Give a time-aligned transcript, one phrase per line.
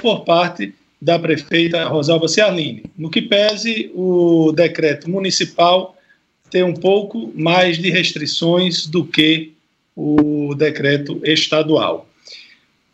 [0.00, 2.84] por parte da prefeita Rosalba Ciarline.
[2.96, 5.96] No que pese o decreto municipal
[6.50, 9.52] ter um pouco mais de restrições do que
[9.96, 12.08] o decreto estadual.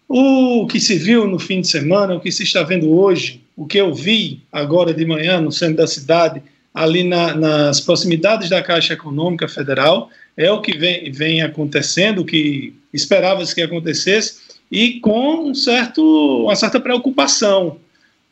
[0.09, 3.67] O que se viu no fim de semana, o que se está vendo hoje, o
[3.67, 6.43] que eu vi agora de manhã no centro da cidade,
[6.73, 12.25] ali na, nas proximidades da Caixa Econômica Federal, é o que vem, vem acontecendo, o
[12.25, 17.79] que esperava-se que acontecesse, e com um certo, uma certa preocupação.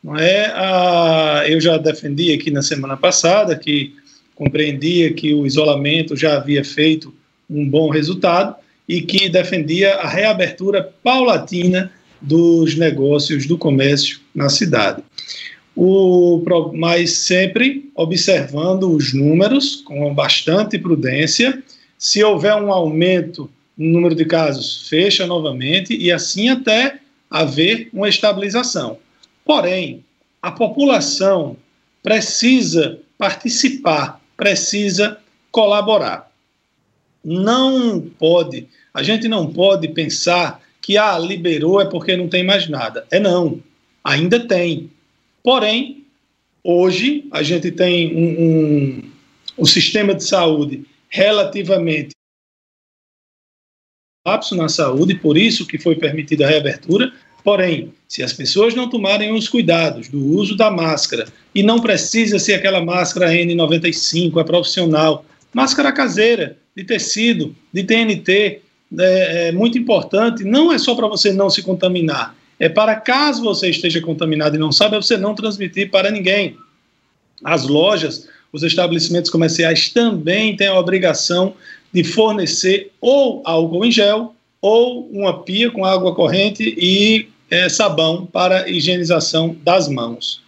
[0.02, 0.52] Não é?
[0.54, 3.94] Ah, eu já defendi aqui na semana passada que
[4.34, 7.14] compreendia que o isolamento já havia feito
[7.48, 8.54] um bom resultado
[8.88, 11.90] e que defendia a reabertura paulatina
[12.20, 15.02] dos negócios do comércio na cidade.
[15.76, 16.42] O,
[16.74, 21.62] mas sempre observando os números com bastante prudência.
[21.98, 28.08] Se houver um aumento no número de casos, fecha novamente e assim até haver uma
[28.08, 28.98] estabilização.
[29.44, 30.04] Porém,
[30.40, 31.56] a população
[32.02, 35.18] precisa participar, precisa
[35.50, 36.30] colaborar.
[37.24, 42.68] Não pode, a gente não pode pensar que ah, liberou é porque não tem mais
[42.68, 43.06] nada.
[43.10, 43.60] É não,
[44.04, 44.90] ainda tem.
[45.42, 46.04] Porém,
[46.62, 49.02] hoje a gente tem um, um,
[49.58, 52.13] um sistema de saúde relativamente
[54.26, 57.12] lapso na saúde, por isso que foi permitida a reabertura.
[57.44, 62.38] Porém, se as pessoas não tomarem os cuidados do uso da máscara, e não precisa
[62.38, 68.62] ser aquela máscara N95, a profissional, máscara caseira, de tecido, de TNT,
[68.98, 73.42] é, é muito importante, não é só para você não se contaminar, é para caso
[73.42, 76.56] você esteja contaminado e não sabe, é você não transmitir para ninguém.
[77.44, 81.54] As lojas, os estabelecimentos comerciais também têm a obrigação
[81.94, 88.26] de fornecer ou álcool em gel ou uma pia com água corrente e é, sabão
[88.26, 90.42] para higienização das mãos.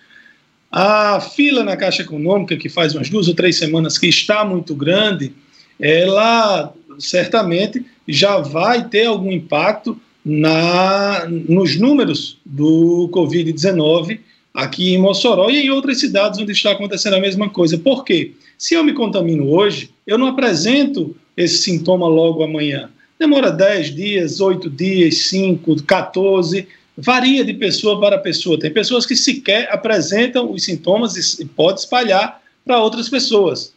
[0.72, 4.74] A fila na Caixa Econômica, que faz umas duas ou três semanas que está muito
[4.74, 5.32] grande,
[5.78, 14.18] ela certamente já vai ter algum impacto na, nos números do Covid-19
[14.52, 17.78] aqui em Mossoró e em outras cidades onde está acontecendo a mesma coisa.
[17.78, 18.32] Por quê?
[18.58, 22.90] Se eu me contamino hoje, eu não apresento esse sintoma logo amanhã.
[23.18, 26.66] Demora 10 dias, 8 dias, 5, 14,
[26.96, 28.58] varia de pessoa para pessoa.
[28.58, 33.72] Tem pessoas que sequer apresentam os sintomas e pode espalhar para outras pessoas.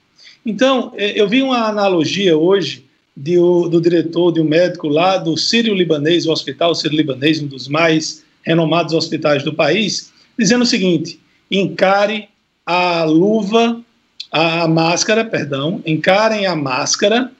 [0.45, 5.35] Então, é, eu vi uma analogia hoje de, do diretor, de um médico lá do
[5.35, 11.19] Sírio-Libanês, o Hospital Sírio-Libanês, um dos mais renomados hospitais do país, dizendo o seguinte:
[11.51, 12.29] encare
[12.65, 13.81] a luva,
[14.31, 17.31] a máscara, perdão, encarem a máscara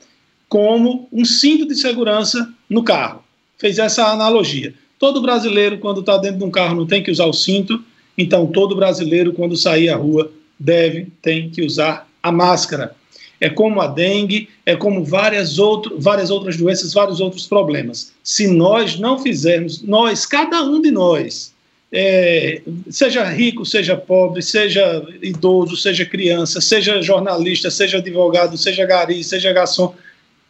[0.50, 3.24] como um cinto de segurança no carro.
[3.58, 4.74] Fez essa analogia.
[4.98, 7.82] Todo brasileiro, quando está dentro de um carro, não tem que usar o cinto,
[8.18, 12.96] então todo brasileiro, quando sair à rua, deve, tem que usar a máscara.
[13.40, 18.12] É como a dengue, é como várias, outro, várias outras doenças, vários outros problemas.
[18.22, 21.54] Se nós não fizermos, nós, cada um de nós,
[21.92, 29.24] é, seja rico, seja pobre, seja idoso, seja criança, seja jornalista, seja advogado, seja gari,
[29.24, 29.96] seja garçom,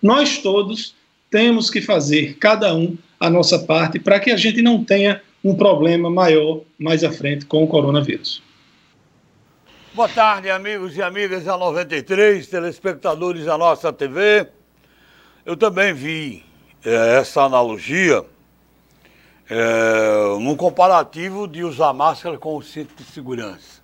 [0.02, 0.96] nós todos
[1.30, 5.56] temos que fazer, cada um, a nossa parte para que a gente não tenha um
[5.56, 8.42] problema maior mais à frente com o coronavírus.
[9.94, 14.48] Boa tarde, amigos e amigas da 93, telespectadores da nossa TV.
[15.46, 16.44] Eu também vi
[16.86, 18.24] é, essa analogia
[19.50, 23.81] é, num comparativo de usar máscara com o cinto de segurança.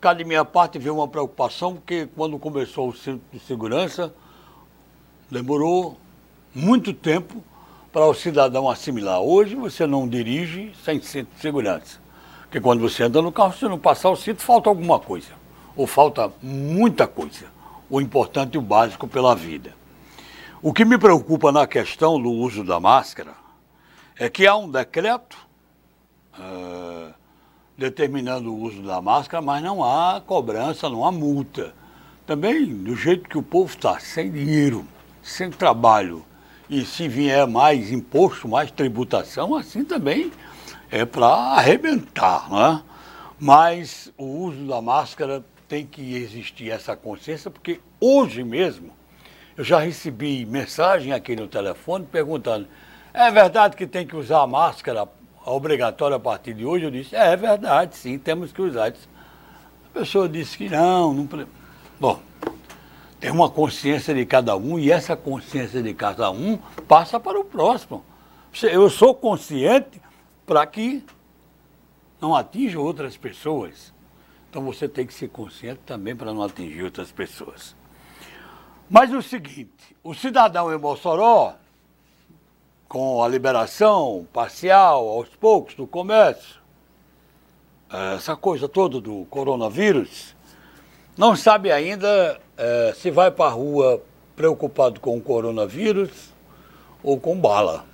[0.00, 4.14] Cá de minha parte veio uma preocupação, porque quando começou o cinto de segurança,
[5.30, 5.98] demorou
[6.54, 7.42] muito tempo
[7.92, 9.20] para o cidadão assimilar.
[9.20, 11.98] Hoje você não dirige sem cinto de segurança.
[12.42, 15.32] Porque quando você anda no carro, se não passar o cinto, falta alguma coisa.
[15.76, 17.46] Ou falta muita coisa.
[17.90, 19.74] O importante e o básico pela vida.
[20.62, 23.32] O que me preocupa na questão do uso da máscara
[24.18, 25.38] é que há um decreto
[26.38, 27.14] uh,
[27.76, 31.72] determinando o uso da máscara, mas não há cobrança, não há multa.
[32.26, 34.84] Também, do jeito que o povo está, sem dinheiro,
[35.28, 36.24] sem trabalho,
[36.68, 40.30] e se vier mais imposto, mais tributação, assim também
[40.90, 42.82] é para arrebentar, né?
[43.38, 48.90] Mas o uso da máscara tem que existir essa consciência, porque hoje mesmo
[49.56, 52.66] eu já recebi mensagem aqui no telefone perguntando:
[53.12, 55.06] é verdade que tem que usar a máscara
[55.44, 56.84] obrigatória a partir de hoje?
[56.84, 58.88] Eu disse: é, é verdade, sim, temos que usar.
[58.88, 61.46] A pessoa disse que não, não.
[62.00, 62.20] Bom,
[63.20, 66.56] tem uma consciência de cada um e essa consciência de cada um
[66.86, 68.04] passa para o próximo.
[68.62, 70.00] Eu sou consciente
[70.46, 71.04] para que
[72.20, 73.92] não atinjam outras pessoas.
[74.48, 77.76] Então você tem que ser consciente também para não atingir outras pessoas.
[78.88, 81.56] Mas o seguinte, o cidadão em Mossoró,
[82.88, 86.58] com a liberação parcial, aos poucos, do comércio,
[88.16, 90.34] essa coisa toda do coronavírus,
[91.18, 94.00] não sabe ainda é, se vai para a rua
[94.36, 96.32] preocupado com o coronavírus
[97.02, 97.84] ou com bala.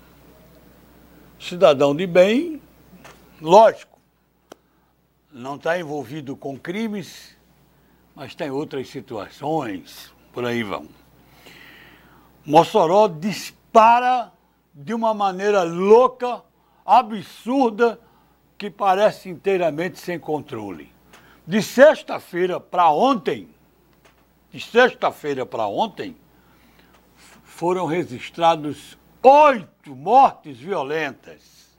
[1.40, 2.60] Cidadão de bem,
[3.40, 3.98] lógico,
[5.32, 7.34] não está envolvido com crimes,
[8.14, 10.86] mas tem outras situações, por aí vão.
[12.44, 14.30] Mossoró dispara
[14.74, 16.42] de uma maneira louca,
[16.84, 17.98] absurda,
[18.58, 20.93] que parece inteiramente sem controle.
[21.46, 23.50] De sexta-feira para ontem,
[24.50, 26.16] de sexta-feira para ontem,
[27.44, 31.76] foram registrados oito mortes violentas,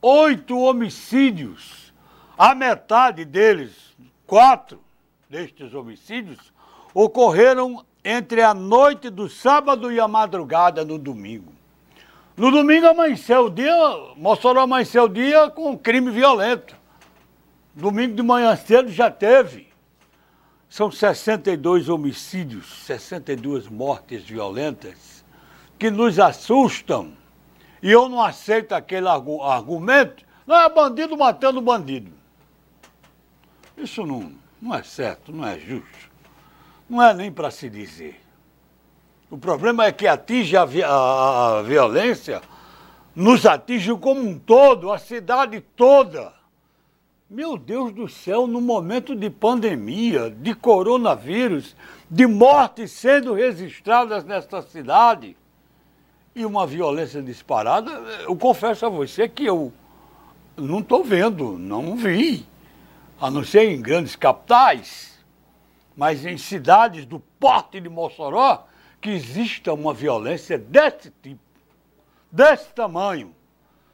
[0.00, 1.92] oito homicídios.
[2.36, 3.94] A metade deles,
[4.26, 4.80] quatro
[5.28, 6.52] destes homicídios,
[6.94, 11.52] ocorreram entre a noite do sábado e a madrugada no domingo.
[12.34, 13.74] No domingo amanheceu o dia,
[14.16, 16.74] Mossoró amanheceu o dia com crime violento.
[17.78, 19.68] Domingo de manhã cedo já teve.
[20.68, 25.24] São 62 homicídios, 62 mortes violentas
[25.78, 27.12] que nos assustam.
[27.80, 32.10] E eu não aceito aquele argumento, não é bandido matando bandido.
[33.76, 36.10] Isso não, não é certo, não é justo.
[36.90, 38.20] Não é nem para se dizer.
[39.30, 40.90] O problema é que atinge a, vi a,
[41.58, 42.42] a violência,
[43.14, 46.37] nos atinge como um todo, a cidade toda.
[47.30, 51.76] Meu Deus do céu, no momento de pandemia, de coronavírus,
[52.10, 55.36] de mortes sendo registradas nesta cidade
[56.34, 57.90] e uma violência disparada,
[58.22, 59.70] eu confesso a você que eu
[60.56, 62.46] não estou vendo, não vi,
[63.20, 65.22] a não ser em grandes capitais,
[65.94, 68.66] mas em cidades do porte de Mossoró,
[69.02, 71.42] que exista uma violência desse tipo,
[72.32, 73.34] desse tamanho,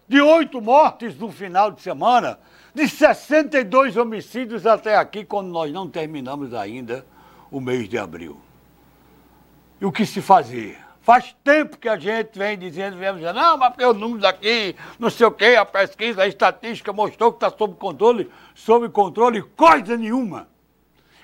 [0.07, 2.39] de oito mortes no final de semana,
[2.75, 7.07] de 62 homicídios até aqui, quando nós não terminamos ainda
[7.51, 8.41] o mês de abril.
[9.81, 10.79] E o que se fazer?
[11.01, 14.75] Faz tempo que a gente vem dizendo, vem dizendo, não, mas porque os números aqui,
[14.99, 19.43] não sei o quê, a pesquisa, a estatística mostrou que está sob controle, sob controle,
[19.43, 20.49] coisa nenhuma.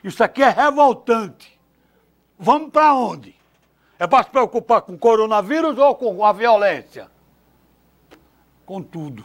[0.04, 1.58] Isso aqui é revoltante.
[2.38, 3.34] Vamos para onde?
[3.98, 7.10] É para se preocupar com o coronavírus ou com a violência?
[8.64, 9.24] Com tudo.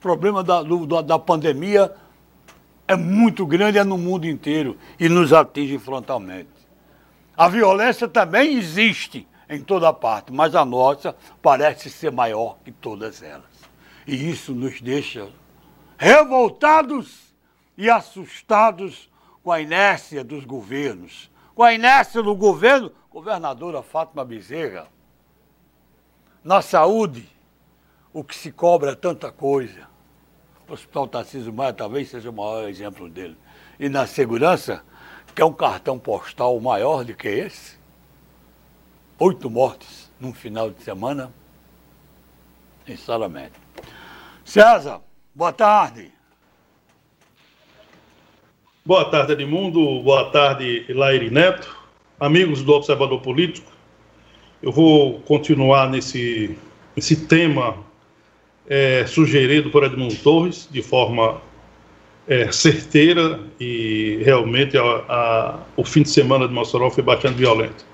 [0.00, 1.94] Problema da, do, da pandemia
[2.86, 6.48] é muito grande, é no mundo inteiro e nos atinge frontalmente.
[7.36, 13.22] A violência também existe em toda parte, mas a nossa parece ser maior que todas
[13.22, 13.44] elas.
[14.06, 15.28] E isso nos deixa
[15.96, 17.34] revoltados
[17.76, 19.10] e assustados
[19.42, 24.86] com a inércia dos governos, com a inércia do governo governadora Fátima Bezerra,
[26.44, 27.28] na saúde,
[28.12, 29.87] o que se cobra é tanta coisa.
[30.68, 33.36] O Hospital Tarcísio Maia talvez seja o maior exemplo dele.
[33.80, 34.82] E na segurança,
[35.34, 37.78] que é um cartão postal maior do que esse,
[39.18, 41.32] oito mortes num final de semana,
[42.86, 43.54] sinceramente.
[44.44, 45.00] César,
[45.34, 46.12] boa tarde.
[48.84, 50.02] Boa tarde, Edmundo.
[50.02, 51.78] Boa tarde, Laire Neto
[52.18, 53.70] amigos do Observador Político,
[54.60, 56.58] eu vou continuar nesse,
[56.96, 57.78] nesse tema
[58.68, 61.40] é, sugerido por Edmundo Torres, de forma
[62.26, 67.86] é, certeira e realmente a, a, o fim de semana de Mossoró foi bastante violento.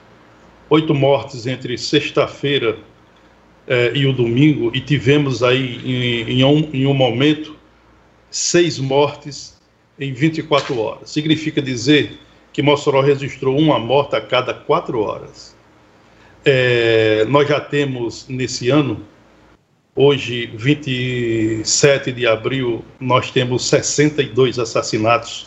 [0.69, 2.77] Oito mortes entre sexta-feira
[3.67, 7.57] é, e o domingo, e tivemos aí em, em, um, em um momento
[8.31, 9.61] seis mortes
[9.99, 11.11] em 24 horas.
[11.11, 12.19] Significa dizer
[12.53, 15.57] que Mossoró registrou uma morte a cada quatro horas.
[16.45, 19.01] É, nós já temos nesse ano,
[19.97, 25.47] hoje, 27 de abril, nós temos 62 assassinatos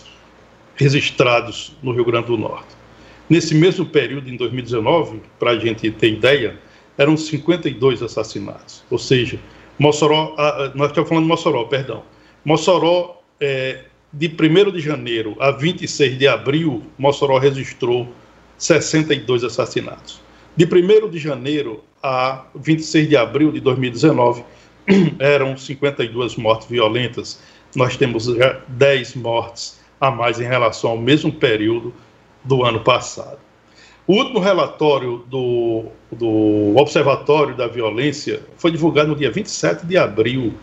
[0.76, 2.76] registrados no Rio Grande do Norte.
[3.30, 6.58] Nesse mesmo período, em 2019, para a gente ter ideia,
[6.98, 8.84] eram 52 assassinatos.
[8.90, 9.38] Ou seja,
[9.78, 10.36] Mossoró,
[10.74, 12.04] nós estamos falando de Mossoró, perdão.
[12.46, 18.08] Mossoró é, de 1 de janeiro a 26 de abril, Mossoró registrou
[18.58, 20.22] 62 assassinatos.
[20.56, 24.44] De 1 de janeiro a 26 de abril de 2019,
[25.20, 27.40] eram 52 mortes violentas.
[27.76, 31.94] Nós temos já 10 mortes a mais em relação ao mesmo período
[32.44, 33.40] do ano passado.
[34.06, 40.54] O último relatório do, do Observatório da Violência foi divulgado no dia 27 de abril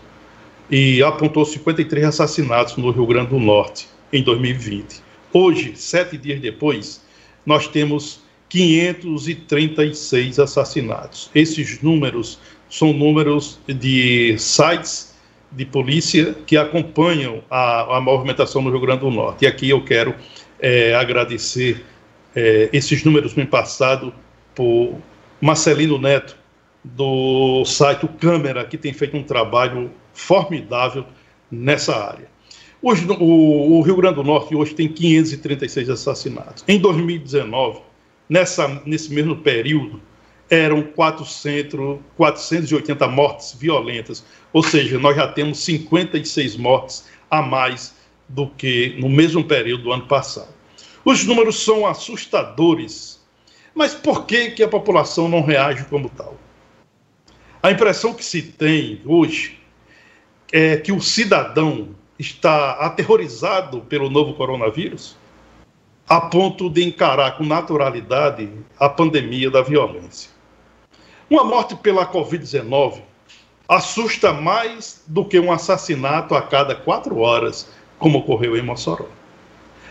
[0.71, 5.03] e apontou 53 assassinatos no Rio Grande do Norte em 2020.
[5.31, 7.05] Hoje, sete dias depois,
[7.45, 8.24] nós temos
[8.55, 11.29] 536 assassinatos.
[11.35, 12.39] Esses números
[12.71, 15.13] são números de sites
[15.51, 19.45] de polícia que acompanham a, a movimentação no Rio Grande do Norte.
[19.45, 20.15] E aqui eu quero
[20.61, 21.85] é, agradecer
[22.33, 24.13] é, esses números me passados
[24.55, 24.99] por
[25.41, 26.37] Marcelino Neto,
[26.85, 31.05] do site Câmera, que tem feito um trabalho formidável
[31.51, 32.29] nessa área.
[32.81, 36.63] Hoje, o, o, Rio Grande do Norte hoje tem 536 assassinatos.
[36.69, 37.81] Em 2019,
[38.29, 40.01] nessa, nesse mesmo período,
[40.51, 47.95] eram 400, 480 mortes violentas, ou seja, nós já temos 56 mortes a mais
[48.29, 50.53] do que no mesmo período do ano passado.
[51.05, 53.21] Os números são assustadores,
[53.75, 56.39] mas por que, que a população não reage como tal?
[57.63, 59.59] A impressão que se tem hoje
[60.53, 65.17] é que o cidadão está aterrorizado pelo novo coronavírus
[66.09, 70.31] a ponto de encarar com naturalidade a pandemia da violência.
[71.31, 73.01] Uma morte pela Covid-19
[73.67, 77.69] assusta mais do que um assassinato a cada quatro horas,
[77.99, 79.07] como ocorreu em Mossoró.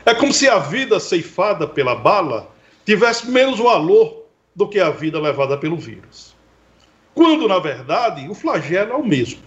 [0.05, 2.51] É como se a vida ceifada pela bala
[2.85, 4.23] tivesse menos valor
[4.55, 6.35] do que a vida levada pelo vírus.
[7.15, 9.41] Quando, na verdade, o flagelo é o mesmo.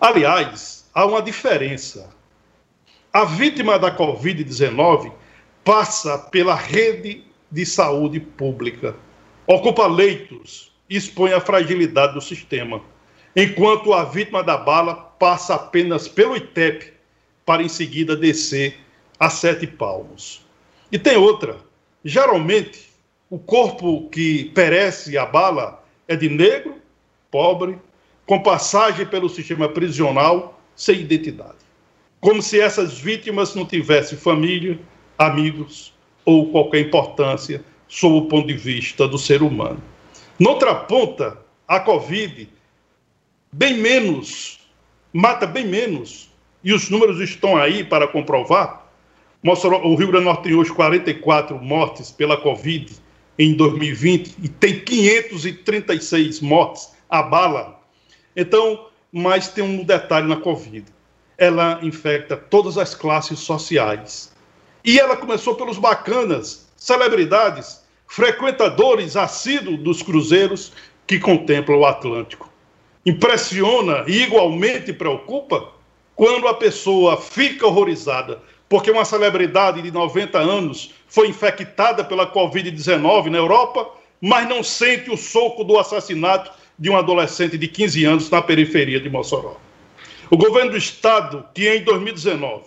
[0.00, 2.10] Aliás, há uma diferença.
[3.12, 5.12] A vítima da Covid-19
[5.64, 8.94] passa pela rede de saúde pública,
[9.46, 12.82] ocupa leitos, expõe a fragilidade do sistema,
[13.34, 16.92] enquanto a vítima da bala passa apenas pelo ITEP
[17.44, 18.76] para em seguida descer
[19.18, 20.46] a sete palmos.
[20.92, 21.56] E tem outra.
[22.04, 22.88] Geralmente,
[23.30, 26.76] o corpo que perece a bala é de negro,
[27.30, 27.78] pobre,
[28.26, 31.56] com passagem pelo sistema prisional, sem identidade.
[32.20, 34.78] Como se essas vítimas não tivessem família,
[35.18, 35.92] amigos
[36.24, 39.82] ou qualquer importância sob o ponto de vista do ser humano.
[40.38, 42.48] Noutra ponta, a Covid,
[43.50, 44.60] bem menos,
[45.12, 46.30] mata bem menos,
[46.62, 48.86] e os números estão aí para comprovar.
[49.42, 52.92] o Rio Grande do Norte tem hoje 44 mortes pela Covid
[53.38, 57.80] em 2020 e tem 536 mortes a bala.
[58.36, 60.84] Então, mas tem um detalhe na Covid.
[61.36, 64.36] Ela infecta todas as classes sociais.
[64.84, 70.72] E ela começou pelos bacanas, celebridades, frequentadores assíduos dos cruzeiros
[71.06, 72.50] que contemplam o Atlântico.
[73.04, 75.68] Impressiona e igualmente preocupa
[76.14, 83.26] quando a pessoa fica horrorizada porque uma celebridade de 90 anos foi infectada pela Covid-19
[83.26, 83.88] na Europa,
[84.20, 89.00] mas não sente o soco do assassinato de um adolescente de 15 anos na periferia
[89.00, 89.56] de Mossoró.
[90.30, 92.64] O governo do estado, que em 2019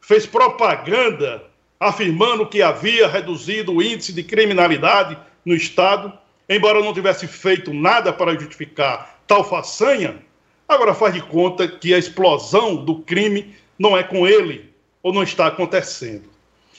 [0.00, 1.44] fez propaganda
[1.84, 6.10] afirmando que havia reduzido o índice de criminalidade no estado,
[6.48, 10.16] embora não tivesse feito nada para justificar tal façanha,
[10.66, 14.70] agora faz de conta que a explosão do crime não é com ele
[15.02, 16.30] ou não está acontecendo.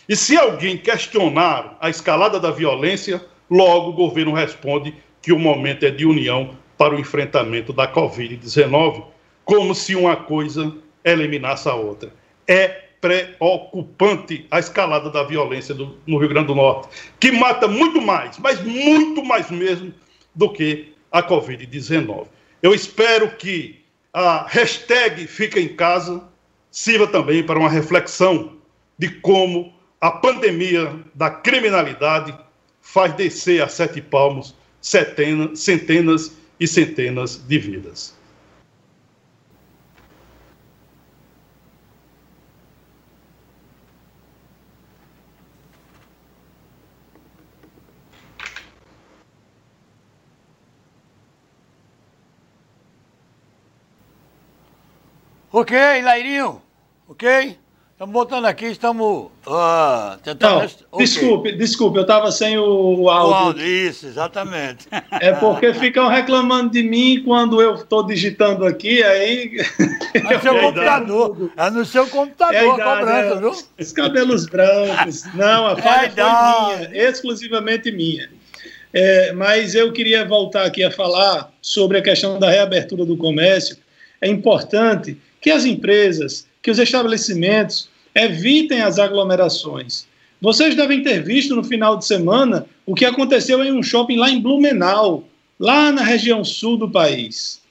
[0.10, 5.86] E se alguém questionar a escalada da violência, logo o governo responde que o momento
[5.86, 9.04] é de união para o enfrentamento da Covid-19,
[9.44, 12.12] como se uma coisa eliminasse a outra.
[12.48, 16.88] É preocupante a escalada da violência do, no Rio Grande do Norte,
[17.20, 19.94] que mata muito mais, mas muito mais mesmo,
[20.34, 22.26] do que a Covid-19.
[22.64, 23.80] Eu espero que
[24.12, 26.24] a hashtag Fica em Casa
[26.72, 28.54] sirva também para uma reflexão
[28.98, 29.72] de como
[30.02, 32.36] a pandemia da criminalidade
[32.82, 38.15] faz descer a sete palmos centenas, centenas e centenas de vidas.
[55.58, 56.62] Ok, Lairinho,
[57.08, 57.58] ok?
[57.94, 60.60] Estamos botando aqui, estamos uh, tentando.
[60.60, 61.06] Não, okay.
[61.06, 63.66] Desculpe, desculpe, eu estava sem o áudio.
[63.66, 64.86] Isso, exatamente.
[65.12, 69.62] É porque ficam reclamando de mim quando eu estou digitando aqui, aí.
[70.14, 71.52] É no seu computador.
[71.56, 73.52] É no seu computador é a, idade, cobrança, é, viu?
[73.80, 75.24] Os cabelos brancos.
[75.34, 78.30] Não, a é falha é foi minha, exclusivamente minha.
[78.94, 83.78] É, mas eu queria voltar aqui a falar sobre a questão da reabertura do comércio.
[84.20, 90.08] É importante que as empresas que os estabelecimentos evitem as aglomerações.
[90.42, 94.28] Vocês devem ter visto no final de semana o que aconteceu em um shopping lá
[94.28, 95.24] em Blumenau,
[95.60, 97.62] lá na região sul do país.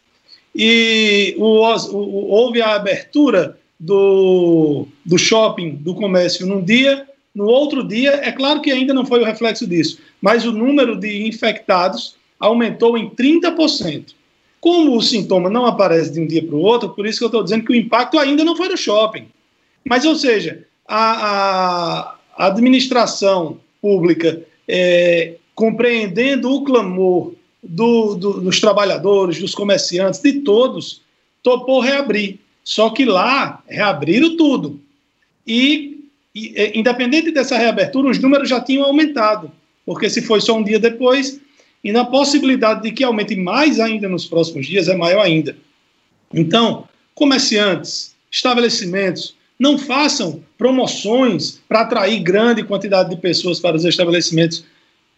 [0.55, 7.83] e o, o, houve a abertura do, do shopping, do comércio num dia, no outro
[7.83, 12.15] dia, é claro que ainda não foi o reflexo disso, mas o número de infectados
[12.39, 14.15] aumentou em 30%.
[14.65, 17.29] Como o sintoma não aparece de um dia para o outro, por isso que eu
[17.29, 19.29] estou dizendo que o impacto ainda não foi no shopping.
[19.85, 29.39] Mas, ou seja, a, a administração pública é, compreendendo o clamor do, do, dos trabalhadores,
[29.39, 31.03] dos comerciantes, de todos,
[31.43, 32.39] topou reabrir.
[32.65, 34.81] Só que lá reabriram tudo.
[35.47, 39.53] E, e, é, independente dessa reabertura, os números já tinham aumentado,
[39.85, 41.39] porque se foi só um dia depois,
[41.85, 45.55] e na possibilidade de que aumente mais ainda nos próximos dias é maior ainda.
[46.33, 54.65] Então, comerciantes, estabelecimentos, não façam promoções para atrair grande quantidade de pessoas para os estabelecimentos.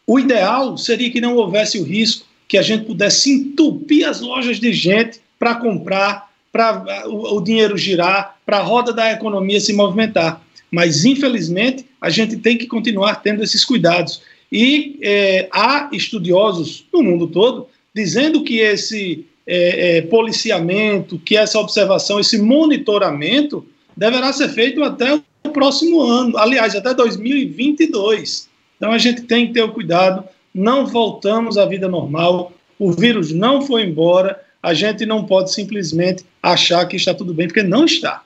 [0.06, 4.60] O ideal seria que não houvesse o risco que a gente pudesse entupir as lojas
[4.60, 10.40] de gente para comprar, para o, dinheiro girar, para a roda da economia se movimentar.
[10.70, 14.22] Mas, infelizmente, a gente tem que continuar tendo esses cuidados.
[14.50, 21.58] E é, há estudiosos no mundo todo dizendo que esse é, é, policiamento, que essa
[21.58, 28.48] observação, esse monitoramento deverá ser feito até o próximo ano, aliás, até 2022.
[28.76, 30.24] Então a gente tem que ter o cuidado,
[30.54, 36.24] não voltamos à vida normal, o vírus não foi embora, a gente não pode simplesmente
[36.42, 38.22] achar que está tudo bem, porque não está.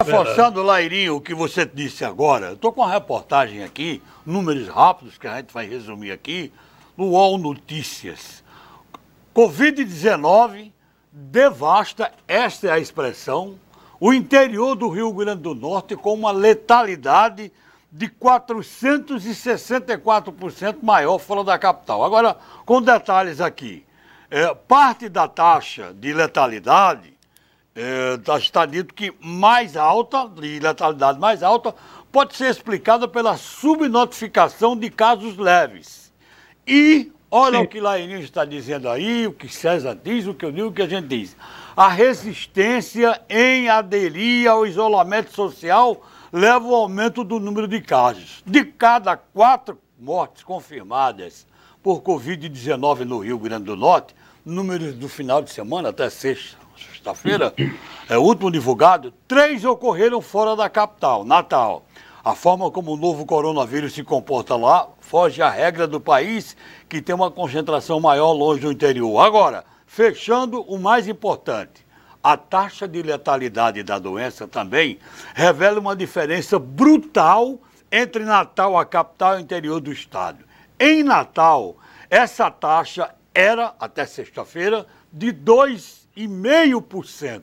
[0.00, 5.26] Reforçando, Lairinho, o que você disse agora, estou com uma reportagem aqui, números rápidos que
[5.26, 6.52] a gente vai resumir aqui,
[6.96, 8.44] no UOL Notícias.
[9.34, 10.70] Covid-19
[11.10, 13.58] devasta, esta é a expressão,
[13.98, 17.50] o interior do Rio Grande do Norte com uma letalidade
[17.90, 22.04] de 464% maior fora da capital.
[22.04, 23.84] Agora, com detalhes aqui.
[24.30, 27.17] É, parte da taxa de letalidade
[27.74, 31.74] é, tá, está dito que mais alta, de letalidade mais alta,
[32.10, 36.12] pode ser explicada pela subnotificação de casos leves.
[36.66, 37.64] E olha Sim.
[37.64, 40.72] o que Laininho está dizendo aí, o que César diz, o que eu digo, o
[40.72, 41.36] que a gente diz
[41.78, 48.42] a resistência em aderir ao isolamento social leva ao aumento do número de casos.
[48.44, 51.46] De cada quatro mortes confirmadas
[51.80, 54.12] por Covid-19 no Rio Grande do Norte,
[54.44, 56.10] números do final de semana, até
[57.08, 57.54] sexta-feira,
[58.08, 61.84] é o último divulgado, três ocorreram fora da capital, Natal.
[62.24, 66.56] A forma como o novo coronavírus se comporta lá foge à regra do país,
[66.88, 69.20] que tem uma concentração maior longe do interior.
[69.20, 71.86] Agora, Fechando, o mais importante,
[72.22, 74.98] a taxa de letalidade da doença também
[75.34, 77.58] revela uma diferença brutal
[77.90, 80.44] entre Natal, a capital e o interior do estado.
[80.78, 81.76] Em Natal,
[82.10, 85.32] essa taxa era, até sexta-feira, de
[86.26, 87.42] 2,5%,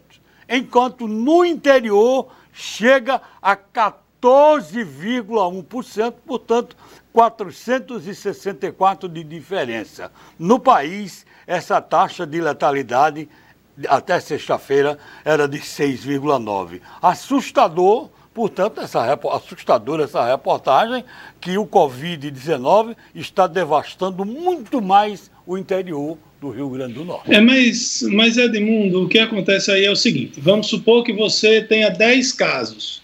[0.50, 6.76] enquanto no interior chega a 14,1%, portanto,
[7.14, 10.12] 464 de diferença.
[10.38, 13.30] No país, essa taxa de letalidade
[13.88, 16.82] até sexta-feira era de 6,9.
[17.02, 21.06] Assustador, portanto, essa assustadora essa reportagem
[21.40, 27.34] que o Covid-19 está devastando muito mais o interior do Rio Grande do Norte.
[27.34, 31.62] É, mas, mas Edmundo, o que acontece aí é o seguinte: vamos supor que você
[31.62, 33.02] tenha 10 casos.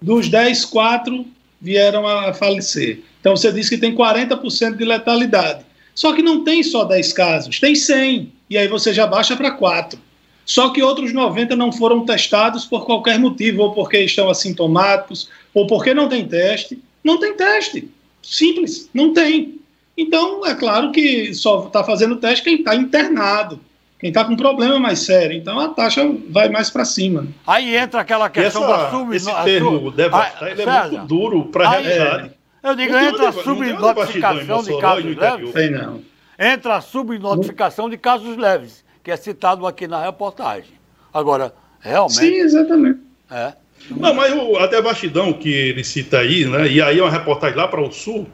[0.00, 1.26] Dos 10, 4
[1.60, 3.00] vieram a falecer.
[3.20, 5.64] Então você diz que tem 40% de letalidade.
[5.94, 8.30] Só que não tem só 10 casos, tem 100.
[8.50, 9.98] E aí você já baixa para 4.
[10.44, 15.66] Só que outros 90 não foram testados por qualquer motivo, ou porque estão assintomáticos, ou
[15.66, 16.78] porque não tem teste.
[17.02, 17.88] Não tem teste.
[18.22, 19.58] Simples, não tem.
[19.96, 23.60] Então, é claro que só está fazendo teste quem está internado,
[23.98, 25.36] quem está com problema mais sério.
[25.36, 27.26] Então, a taxa vai mais para cima.
[27.46, 29.14] Aí entra aquela questão essa, da sub...
[29.14, 32.32] Esse termo, devastar, ele é muito duro para a realidade.
[32.62, 35.52] É, eu digo, entra a subnotificação de casos leves.
[35.52, 36.02] Sei não.
[36.38, 40.72] Entra a subnotificação de casos leves, que é citado aqui na reportagem.
[41.12, 42.18] Agora, realmente.
[42.18, 42.98] Sim, exatamente.
[43.30, 43.52] É.
[43.90, 46.66] Não, mas o, a devastidão que ele cita aí, né?
[46.66, 48.26] E aí é uma reportagem lá para o sul,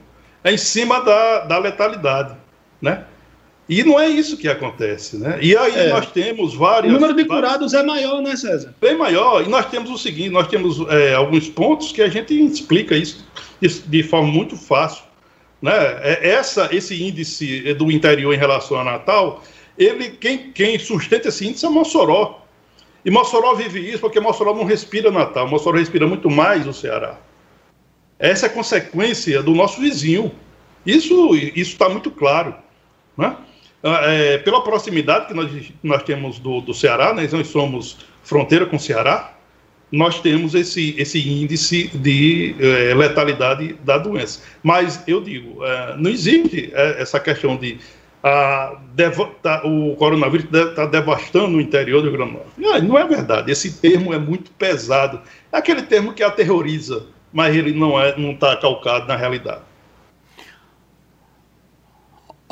[0.42, 2.36] é em cima da, da letalidade,
[2.80, 3.04] né?
[3.68, 5.38] E não é isso que acontece, né?
[5.40, 5.88] E aí é.
[5.90, 6.90] nós temos vários.
[6.90, 8.74] O número de curados é maior, né, César?
[8.80, 9.44] Bem maior.
[9.44, 13.24] E nós temos o seguinte: nós temos é, alguns pontos que a gente explica isso
[13.60, 15.04] de, de forma muito fácil.
[15.62, 15.72] Né?
[15.72, 19.40] É, essa, esse índice do interior em relação a Natal,
[19.78, 22.44] ele, quem, quem sustenta esse índice é Mossoró.
[23.04, 27.18] E Mossoró vive isso porque Mossoró não respira Natal, Mossoró respira muito mais o Ceará.
[28.20, 30.30] Essa é consequência do nosso vizinho.
[30.86, 32.54] Isso está muito claro.
[33.16, 33.34] Né?
[33.82, 35.50] ah, é, pela proximidade que nós,
[35.82, 39.34] nós temos do, do Ceará, né, nós somos fronteira com o Ceará,
[39.90, 44.40] nós temos esse, esse índice de é, letalidade da doença.
[44.62, 47.78] Mas eu digo, é, não existe é, essa questão de
[48.22, 48.76] a,
[49.42, 52.52] tá, o coronavírus está devastando o interior do Rio Grande do Norte.
[52.58, 53.50] Não, não é verdade.
[53.50, 55.22] Esse termo é muito pesado.
[55.50, 59.62] É aquele termo que aterroriza, mas ele não é, não está calcado na realidade.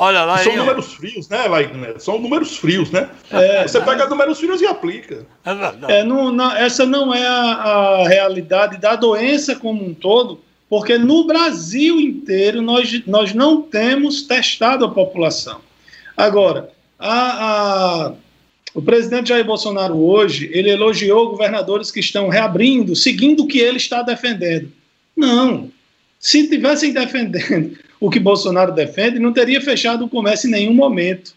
[0.01, 0.37] Olha lá.
[0.37, 1.99] São números frios, né, Laíne?
[1.99, 3.09] São números frios, né?
[3.29, 5.25] É, Você pega números frios e aplica.
[5.89, 5.99] É.
[5.99, 10.39] É, não, não, essa não é a, a, realidade da doença como um todo,
[10.69, 15.59] porque no Brasil inteiro nós, nós não temos testado a população.
[16.15, 18.13] Agora, a, a,
[18.73, 23.77] o presidente Jair Bolsonaro hoje, ele elogiou governadores que estão reabrindo, seguindo o que ele
[23.77, 24.71] está defendendo.
[25.15, 25.71] Não.
[26.19, 31.33] Se tivessem defendendo o que Bolsonaro defende, não teria fechado o comércio em nenhum momento.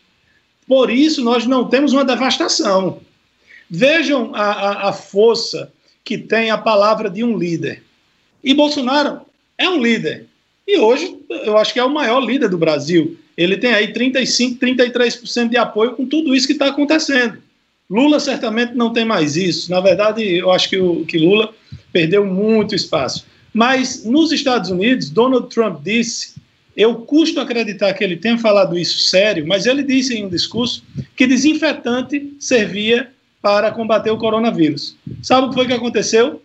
[0.66, 3.00] Por isso, nós não temos uma devastação.
[3.68, 5.72] Vejam a, a, a força
[6.04, 7.82] que tem a palavra de um líder.
[8.44, 9.22] E Bolsonaro
[9.56, 10.26] é um líder.
[10.66, 13.16] E hoje, eu acho que é o maior líder do Brasil.
[13.36, 17.38] Ele tem aí 35%, 33% de apoio com tudo isso que está acontecendo.
[17.88, 19.70] Lula certamente não tem mais isso.
[19.70, 21.52] Na verdade, eu acho que, o, que Lula
[21.92, 23.26] perdeu muito espaço.
[23.52, 26.34] Mas nos Estados Unidos, Donald Trump disse
[26.76, 30.82] eu custo acreditar que ele tenha falado isso sério, mas ele disse em um discurso
[31.14, 33.10] que desinfetante servia
[33.42, 34.96] para combater o coronavírus.
[35.22, 36.40] Sabe o que foi que aconteceu?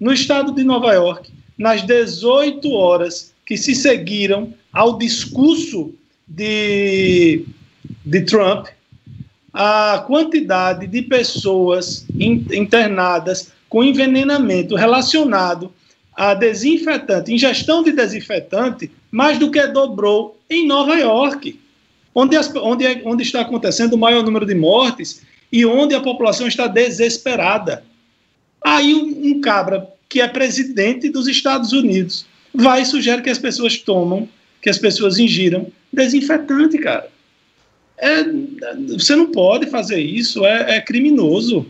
[0.00, 5.92] No estado de Nova York, nas 18 horas que se seguiram ao discurso
[6.28, 7.44] de,
[8.04, 8.66] de Trump,
[9.52, 15.72] a quantidade de pessoas internadas com envenenamento relacionado
[16.14, 21.58] a desinfetante, ingestão de desinfetante, mais do que dobrou em Nova York,
[22.14, 26.00] onde, as, onde, é, onde está acontecendo o maior número de mortes e onde a
[26.00, 27.84] população está desesperada.
[28.64, 33.38] Aí um, um cabra que é presidente dos Estados Unidos vai e sugere que as
[33.38, 34.28] pessoas tomam,
[34.60, 37.08] que as pessoas ingiram desinfetante, cara.
[37.96, 38.24] É,
[38.88, 41.66] você não pode fazer isso, é, é criminoso.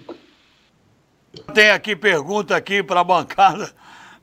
[1.54, 3.72] Tem aqui pergunta aqui para a bancada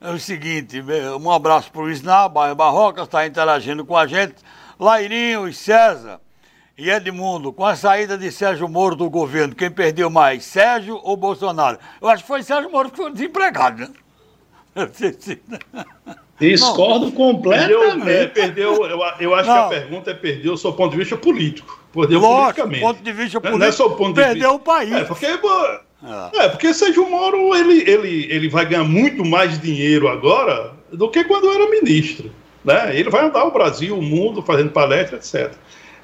[0.06, 0.84] é o seguinte,
[1.19, 4.36] um abraço para o Isná, Bairro Barroca, está interagindo com a gente.
[4.80, 6.19] Lairinho e César
[6.78, 11.17] e Edmundo, com a saída de Sérgio Moro do governo, quem perdeu mais, Sérgio ou
[11.17, 11.80] Bolsonaro?
[11.99, 13.89] Eu acho que foi Sérgio Moro que foi desempregado, né?
[16.39, 18.04] Discordo completamente.
[18.04, 19.56] Perdeu, é, perdeu eu, eu, acho Não.
[19.69, 21.80] que a pergunta é perdeu o seu ponto de vista político.
[21.93, 22.82] Perdeu Lógico, politicamente.
[22.82, 23.60] ponto de vista político.
[23.60, 24.54] Não é só ponto de perdeu vista.
[24.54, 24.91] o país.
[24.91, 26.43] É, porque é.
[26.43, 31.24] é, porque Sérgio Moro ele, ele, ele vai ganhar muito mais dinheiro agora do que
[31.24, 32.30] quando era ministro.
[32.65, 32.98] Né?
[32.98, 35.54] Ele vai andar o Brasil, o mundo, fazendo palestra, etc.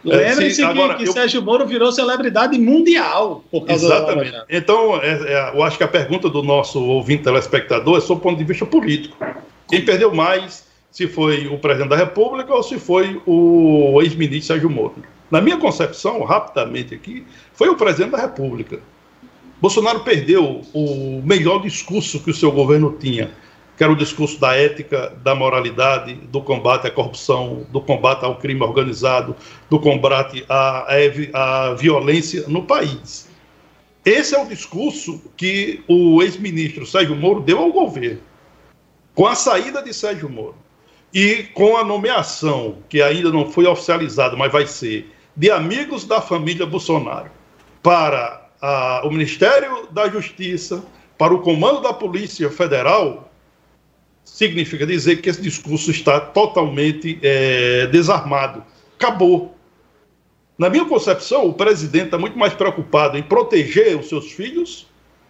[0.04, 1.14] Lembre-se é, que, que eu...
[1.14, 4.32] Sérgio Moro virou celebridade mundial por causa Exatamente.
[4.32, 8.20] Da então, é, é, eu acho que a pergunta do nosso ouvinte telespectador é sob
[8.20, 9.18] o ponto de vista político.
[9.72, 14.70] Quem perdeu mais, se foi o presidente da República ou se foi o ex-ministro Sérgio
[14.70, 14.96] Moro?
[15.32, 18.82] Na minha concepção, rapidamente aqui, foi o presidente da República.
[19.62, 23.32] Bolsonaro perdeu o melhor discurso que o seu governo tinha,
[23.78, 28.36] que era o discurso da ética, da moralidade, do combate à corrupção, do combate ao
[28.36, 29.34] crime organizado,
[29.70, 30.86] do combate à,
[31.34, 33.30] à violência no país.
[34.04, 38.20] Esse é o discurso que o ex-ministro Sérgio Moro deu ao governo.
[39.14, 40.56] Com a saída de Sérgio Moro
[41.14, 46.22] e com a nomeação, que ainda não foi oficializada, mas vai ser, de amigos da
[46.22, 47.30] família Bolsonaro
[47.84, 50.84] para a, o Ministério da Justiça
[51.18, 53.32] para o comando da Polícia Federal,
[54.24, 58.64] significa dizer que esse discurso está totalmente é, desarmado.
[58.98, 59.56] Acabou.
[60.58, 64.88] Na minha concepção, o presidente está muito mais preocupado em proteger os seus filhos,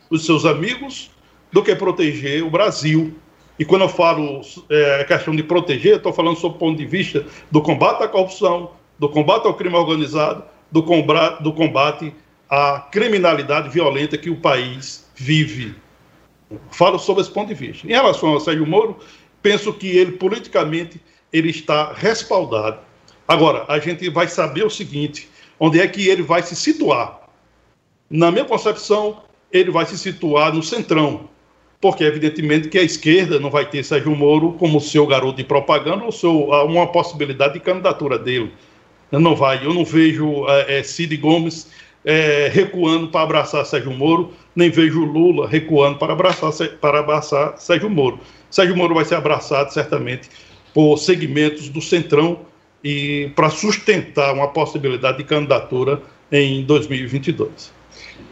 [0.09, 1.09] os seus amigos,
[1.51, 3.13] do que proteger o Brasil.
[3.59, 7.25] E quando eu falo é, questão de proteger, estou falando sob o ponto de vista
[7.51, 12.13] do combate à corrupção, do combate ao crime organizado, do combate, do combate
[12.49, 15.73] a criminalidade violenta que o país vive.
[16.69, 17.87] Falo sobre esse ponto de vista.
[17.87, 18.99] Em relação ao Sérgio Moro,
[19.41, 22.79] penso que ele politicamente ele está respaldado.
[23.27, 27.21] Agora, a gente vai saber o seguinte: onde é que ele vai se situar?
[28.09, 31.29] Na minha concepção, ele vai se situar no centrão,
[31.81, 36.05] porque evidentemente que a esquerda não vai ter Sérgio Moro como seu garoto de propaganda
[36.05, 38.51] ou seu, uma possibilidade de candidatura dele.
[39.11, 39.65] Não vai.
[39.65, 41.67] Eu não vejo é, Cid Gomes
[42.05, 47.89] é, recuando para abraçar Sérgio Moro, nem vejo Lula recuando para abraçar, para abraçar Sérgio
[47.89, 48.19] Moro.
[48.49, 50.29] Sérgio Moro vai ser abraçado certamente
[50.73, 52.39] por segmentos do centrão
[52.83, 57.73] e para sustentar uma possibilidade de candidatura em 2022.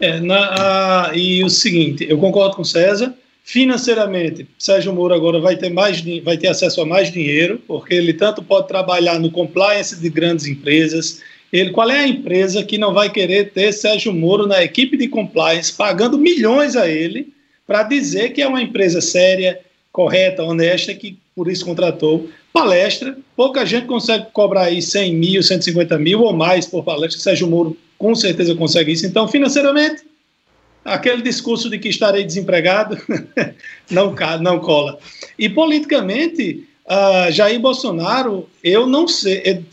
[0.00, 3.14] É, na, a, e o seguinte, eu concordo com César.
[3.50, 8.12] Financeiramente, Sérgio Moro agora vai ter mais vai ter acesso a mais dinheiro, porque ele
[8.12, 11.20] tanto pode trabalhar no compliance de grandes empresas.
[11.52, 15.08] Ele, qual é a empresa que não vai querer ter Sérgio Moro na equipe de
[15.08, 17.32] compliance, pagando milhões a ele,
[17.66, 19.58] para dizer que é uma empresa séria,
[19.90, 22.30] correta, honesta, que por isso contratou.
[22.52, 27.20] Palestra, pouca gente consegue cobrar aí 100 mil, 150 mil ou mais por palestra.
[27.20, 29.06] Sérgio Moro com certeza consegue isso.
[29.06, 30.04] Então, financeiramente,
[30.84, 32.96] aquele discurso de que estarei desempregado
[33.90, 34.98] não, não cola.
[35.38, 39.64] E politicamente, uh, Jair Bolsonaro, eu não sei,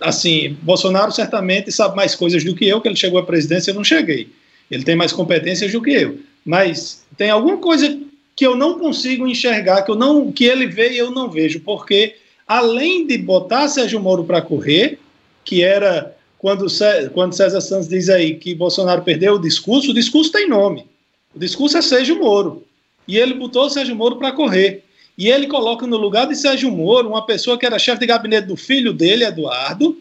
[0.00, 3.74] assim, Bolsonaro certamente sabe mais coisas do que eu, que ele chegou à presidência, eu
[3.74, 4.28] não cheguei.
[4.70, 6.18] Ele tem mais competências do que eu.
[6.44, 7.98] Mas tem alguma coisa
[8.34, 11.60] que eu não consigo enxergar, que eu não, que ele vê e eu não vejo,
[11.60, 14.98] porque além de botar Sérgio Moro para correr,
[15.44, 16.66] que era quando,
[17.14, 20.84] quando César Santos diz aí que Bolsonaro perdeu o discurso, o discurso tem nome.
[21.32, 22.64] O discurso é Sérgio Moro.
[23.06, 24.82] E ele botou Sérgio Moro para correr.
[25.16, 28.48] E ele coloca no lugar de Sérgio Moro uma pessoa que era chefe de gabinete
[28.48, 29.96] do filho dele, Eduardo,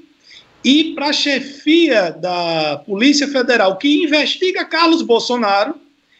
[0.65, 5.75] e para a chefia da Polícia Federal, que investiga Carlos Bolsonaro,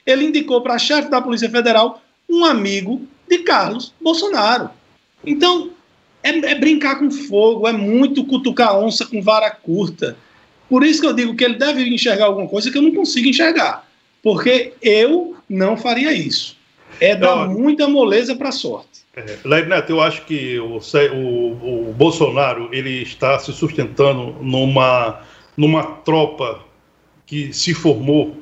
[0.06, 4.70] ele indicou para chefe da Polícia Federal um amigo de Carlos Bolsonaro.
[5.26, 5.72] Então,
[6.24, 10.16] é, é, brincar com fogo, é muito cutucar onça com vara curta.
[10.70, 13.28] Por isso que eu digo que ele deve enxergar alguma coisa que eu não consigo
[13.28, 13.88] enxergar.
[14.24, 16.58] Porque eu não faria isso.
[17.00, 19.02] É dar muita moleza para a sorte.
[19.16, 25.22] É, Neto, eu acho que o, o, o, Bolsonaro ele está se sustentando numa,
[25.58, 26.62] numa tropa
[27.26, 28.38] que se formou.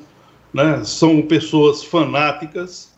[0.54, 0.84] Né?
[0.84, 2.88] São pessoas fanáticas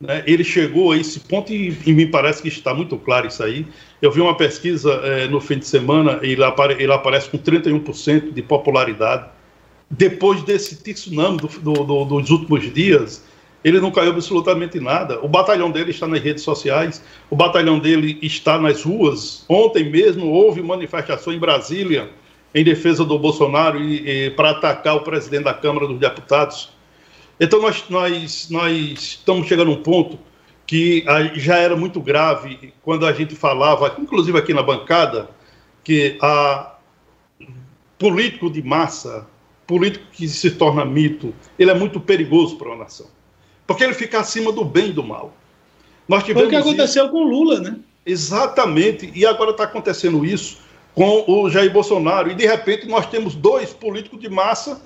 [0.00, 0.22] né?
[0.26, 3.66] Ele chegou a esse ponto e, e, me parece que está muito claro isso aí.
[4.02, 8.32] Eu vi uma pesquisa é, no fim de semana ele, apare, ele aparece com 31%
[8.32, 9.26] de popularidade.
[9.90, 13.24] Depois desse tsunami do, do, do, dos últimos dias,
[13.62, 15.18] ele não caiu absolutamente nada.
[15.24, 19.44] O batalhão dele está nas redes sociais, o batalhão dele está nas ruas.
[19.48, 22.10] Ontem mesmo houve manifestação em Brasília
[22.54, 26.70] em defesa do Bolsonaro e, e para atacar o presidente da Câmara dos Deputados.
[27.38, 30.18] Então nós, nós, nós estamos chegando a um ponto
[30.66, 35.28] que já era muito grave quando a gente falava, inclusive aqui na bancada,
[35.82, 36.74] que a
[37.98, 39.26] político de massa,
[39.66, 43.06] político que se torna mito, ele é muito perigoso para uma nação.
[43.66, 45.34] Porque ele fica acima do bem e do mal.
[46.08, 47.12] Nós tivemos Foi o que aconteceu isso.
[47.12, 47.76] com Lula, né?
[48.04, 49.10] Exatamente.
[49.14, 50.58] E agora está acontecendo isso
[50.94, 52.30] com o Jair Bolsonaro.
[52.30, 54.82] E de repente nós temos dois políticos de massa,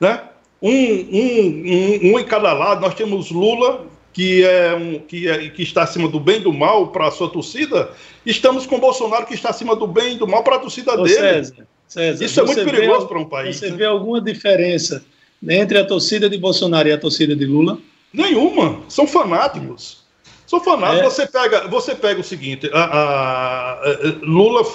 [0.00, 0.28] né?
[0.60, 2.80] Um, um, um, um em cada lado.
[2.80, 6.52] Nós temos Lula, que, é um, que, é, que está acima do bem e do
[6.52, 7.90] mal para a sua torcida,
[8.26, 11.04] estamos com Bolsonaro, que está acima do bem e do mal para a torcida Ô,
[11.04, 11.14] dele.
[11.14, 13.56] César, César, Isso é muito perigoso para um país.
[13.56, 13.76] Você né?
[13.76, 15.04] vê alguma diferença
[15.46, 17.78] entre a torcida de Bolsonaro e a torcida de Lula?
[18.12, 18.80] Nenhuma.
[18.88, 20.04] São fanáticos.
[20.46, 21.00] São fanáticos.
[21.00, 21.10] É.
[21.10, 24.66] Você, pega, você pega o seguinte: a, a, a, Lula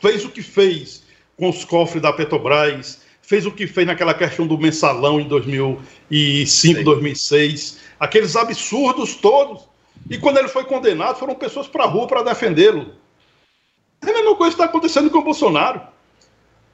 [0.00, 1.02] fez o que fez
[1.36, 3.01] com os cofres da Petrobras,
[3.32, 6.84] fez o que fez naquela questão do mensalão em 2005, Sim.
[6.84, 9.62] 2006, aqueles absurdos todos.
[10.10, 12.90] E quando ele foi condenado, foram pessoas para a rua para defendê-lo.
[14.02, 15.80] É a mesma coisa que está acontecendo com o Bolsonaro.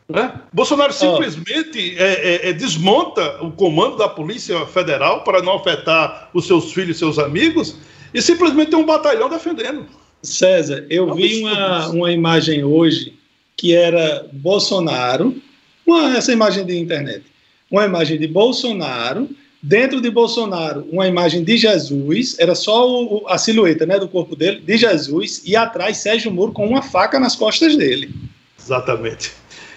[0.09, 0.41] Né?
[0.53, 2.03] Bolsonaro simplesmente oh.
[2.03, 6.99] é, é, desmonta o comando da Polícia Federal para não afetar os seus filhos e
[6.99, 7.77] seus amigos
[8.13, 9.87] e simplesmente tem um batalhão defendendo.
[10.25, 13.17] César, eu é vi uma, uma imagem hoje
[13.57, 15.41] que era Bolsonaro
[15.89, 17.23] uma, essa imagem de internet.
[17.71, 19.29] Uma imagem de Bolsonaro,
[19.63, 24.37] dentro de Bolsonaro, uma imagem de Jesus, era só o, a silhueta né, do corpo
[24.37, 28.11] dele, de Jesus, e atrás Sérgio Moro com uma faca nas costas dele.
[28.59, 29.33] Exatamente.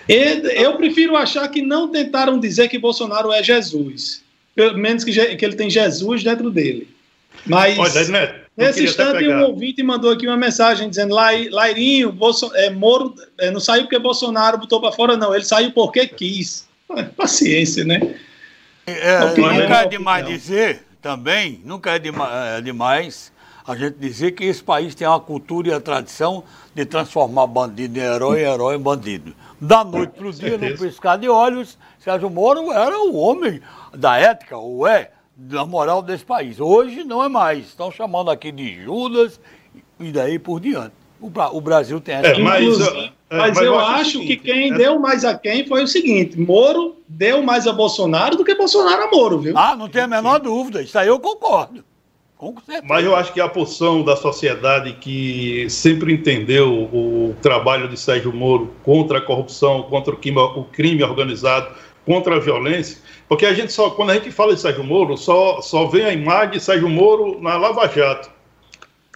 [0.07, 4.21] E, eu prefiro achar que não tentaram dizer que Bolsonaro é Jesus.
[4.53, 6.89] Pelo menos que, que ele tem Jesus dentro dele.
[7.45, 7.77] Mas.
[7.79, 13.15] Olha, Neto, Nesse instante, um ouvinte mandou aqui uma mensagem dizendo: Lairinho, Bolso é, Moro
[13.39, 15.33] é, não saiu porque Bolsonaro botou para fora, não.
[15.33, 16.67] Ele saiu porque quis.
[17.15, 18.15] Paciência, né?
[18.85, 22.01] É, nunca é demais dizer também, nunca é,
[22.57, 23.31] é demais
[23.65, 27.99] a gente dizer que esse país tem uma cultura e a tradição de transformar bandido
[27.99, 29.33] em herói, herói em bandido.
[29.59, 33.61] Da noite para o dia, no piscar de olhos, Sérgio Moro era o homem
[33.93, 35.11] da ética, ou é,
[35.41, 36.59] da moral desse país.
[36.59, 37.67] Hoje não é mais.
[37.67, 39.39] Estão chamando aqui de Judas
[39.99, 40.93] e daí por diante.
[41.19, 42.27] O, Brasil tem essa.
[42.27, 44.75] É, mas, é, mas, eu, eu acho, seguinte, que quem é...
[44.75, 49.03] deu mais a quem foi o seguinte: Moro deu mais a Bolsonaro do que Bolsonaro
[49.03, 49.55] a Moro, viu?
[49.55, 50.81] Ah, não tem a menor dúvida.
[50.81, 51.83] Isso aí eu concordo.
[52.83, 58.33] Mas eu acho que a porção da sociedade que sempre entendeu o trabalho de Sérgio
[58.33, 61.71] Moro contra a corrupção, contra o crime organizado,
[62.05, 65.61] contra a violência, porque a gente só, quando a gente fala de Sérgio Moro, só,
[65.61, 68.29] só vê a imagem de Sérgio Moro na Lava Jato.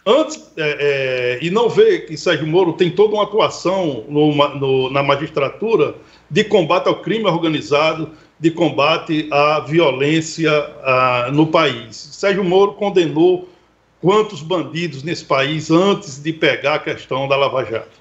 [0.05, 4.89] Antes, é, é, e não vê que Sérgio Moro tem toda uma atuação no, no,
[4.91, 5.95] na magistratura
[6.29, 10.51] de combate ao crime organizado, de combate à violência
[10.83, 11.95] a, no país.
[11.95, 13.49] Sérgio Moro condenou
[13.99, 17.97] quantos bandidos nesse país antes de pegar a questão da Lava Jato.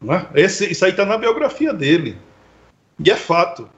[0.00, 0.24] Né?
[0.34, 2.16] Esse, isso aí está na biografia dele.
[3.04, 3.68] E é fato.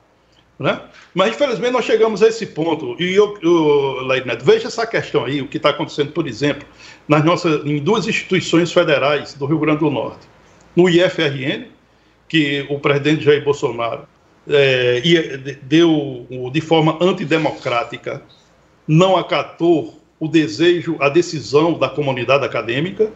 [0.60, 0.78] Né?
[1.14, 2.94] Mas, infelizmente, nós chegamos a esse ponto.
[3.02, 6.68] E eu, eu Neto, veja essa questão aí, o que está acontecendo, por exemplo,
[7.08, 10.28] nas nossas, em duas instituições federais do Rio Grande do Norte.
[10.76, 11.64] No IFRN,
[12.28, 14.02] que o presidente Jair Bolsonaro
[14.46, 15.00] é,
[15.62, 18.22] deu de forma antidemocrática,
[18.86, 23.10] não acatou o desejo, a decisão da comunidade acadêmica,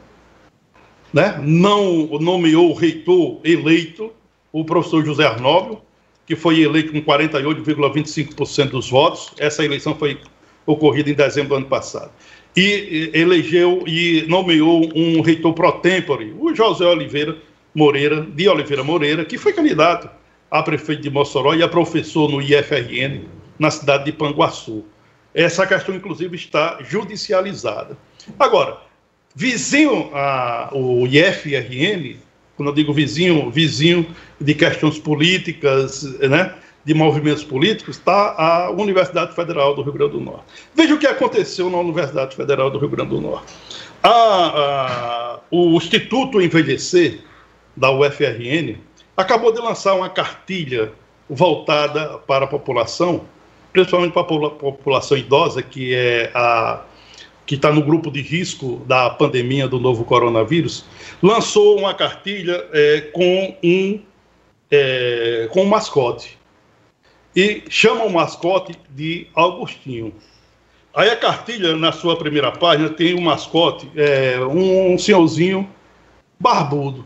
[1.12, 1.38] né?
[1.42, 4.10] não nomeou o reitor eleito,
[4.50, 5.82] o professor José Arnóbio,
[6.26, 9.32] que foi eleito com 48,25% dos votos.
[9.38, 10.18] Essa eleição foi
[10.66, 12.10] ocorrida em dezembro do ano passado.
[12.56, 17.36] E elegeu e nomeou um reitor pro tempore, o José Oliveira
[17.74, 20.08] Moreira, de Oliveira Moreira, que foi candidato
[20.50, 23.22] a prefeito de Mossoró e a professor no IFRN,
[23.58, 24.84] na cidade de Panguaçu.
[25.34, 27.98] Essa questão, inclusive, está judicializada.
[28.38, 28.78] Agora,
[29.34, 32.16] vizinho ao IFRN,
[32.56, 34.06] quando eu digo vizinho, vizinho
[34.40, 40.20] de questões políticas, né, de movimentos políticos, está a Universidade Federal do Rio Grande do
[40.20, 40.44] Norte.
[40.74, 43.52] Veja o que aconteceu na Universidade Federal do Rio Grande do Norte.
[44.02, 47.20] A, a, o Instituto Envelhecer,
[47.76, 48.76] da UFRN,
[49.16, 50.92] acabou de lançar uma cartilha
[51.28, 53.24] voltada para a população,
[53.72, 56.82] principalmente para a população idosa, que é a
[57.46, 60.84] que está no grupo de risco da pandemia do novo coronavírus,
[61.22, 64.00] lançou uma cartilha é, com um
[64.70, 66.38] é, com um mascote
[67.36, 70.14] e chama o mascote de Augustinho.
[70.94, 75.68] Aí a cartilha, na sua primeira página, tem um mascote, é, um senhorzinho
[76.38, 77.04] barbudo.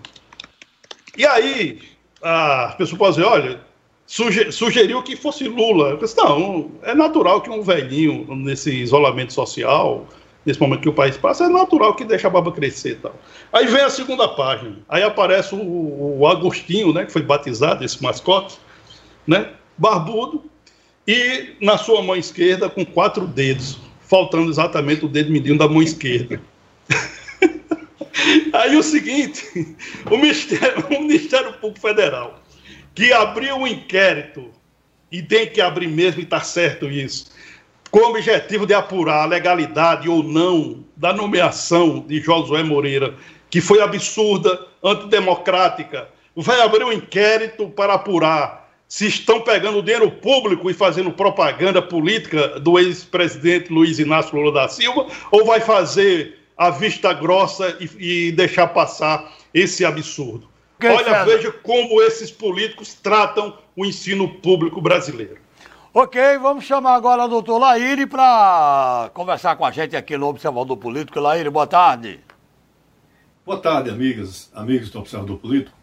[1.16, 1.80] E aí
[2.22, 3.60] as pessoas podem dizer, olha,
[4.50, 5.90] sugeriu que fosse Lula.
[5.90, 10.06] Eu disse, não, é natural que um velhinho, nesse isolamento social,
[10.48, 13.14] nesse momento que o país passa, é natural que deixe a barba crescer e tal.
[13.52, 18.02] Aí vem a segunda página, aí aparece o, o Agostinho, né, que foi batizado, esse
[18.02, 18.58] mascote,
[19.26, 20.42] né, barbudo,
[21.06, 25.82] e na sua mão esquerda com quatro dedos, faltando exatamente o dedo mindinho da mão
[25.82, 26.40] esquerda.
[28.54, 29.76] aí o seguinte,
[30.10, 32.42] o Ministério, o Ministério Público Federal,
[32.94, 34.50] que abriu um inquérito,
[35.12, 37.30] e tem que abrir mesmo, e está certo isso,
[37.90, 43.14] com o objetivo de apurar a legalidade ou não da nomeação de Josué Moreira,
[43.50, 50.70] que foi absurda, antidemocrática, vai abrir um inquérito para apurar se estão pegando dinheiro público
[50.70, 56.70] e fazendo propaganda política do ex-presidente Luiz Inácio Lula da Silva, ou vai fazer a
[56.70, 60.48] vista grossa e, e deixar passar esse absurdo?
[60.82, 65.47] Olha, veja como esses políticos tratam o ensino público brasileiro.
[65.92, 70.76] Ok, vamos chamar agora o doutor Laíre para conversar com a gente aqui no Observador
[70.76, 71.18] Político.
[71.18, 72.20] Laíre, boa tarde.
[73.44, 75.74] Boa tarde, amigas, amigos do Observador Político.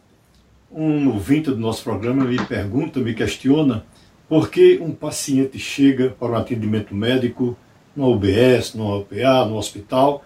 [0.71, 3.83] Um ouvinte do nosso programa me pergunta, me questiona
[4.29, 7.57] por que um paciente chega para um atendimento médico
[7.95, 10.23] no UBS, no UPA, no hospital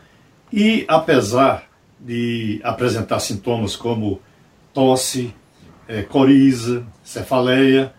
[0.51, 1.63] e, apesar
[1.97, 4.19] de apresentar sintomas como
[4.73, 5.33] tosse,
[5.87, 7.93] é, coriza, cefaleia,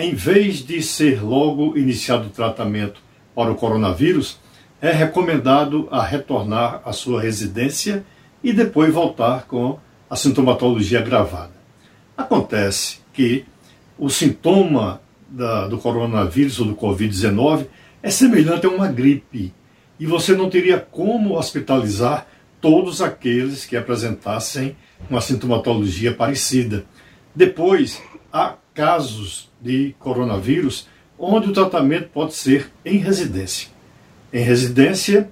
[0.00, 3.02] em vez de ser logo iniciado o tratamento
[3.34, 4.38] para o coronavírus,
[4.80, 8.02] é recomendado a retornar à sua residência
[8.42, 11.52] e depois voltar com a sintomatologia agravada.
[12.16, 13.44] Acontece que
[13.98, 17.66] o sintoma da, do coronavírus ou do Covid-19
[18.02, 19.52] é semelhante a uma gripe
[19.98, 22.26] e você não teria como hospitalizar
[22.58, 24.74] todos aqueles que apresentassem
[25.10, 26.86] uma sintomatologia parecida.
[27.34, 33.68] Depois, há casos de coronavírus, onde o tratamento pode ser em residência.
[34.32, 35.30] Em residência,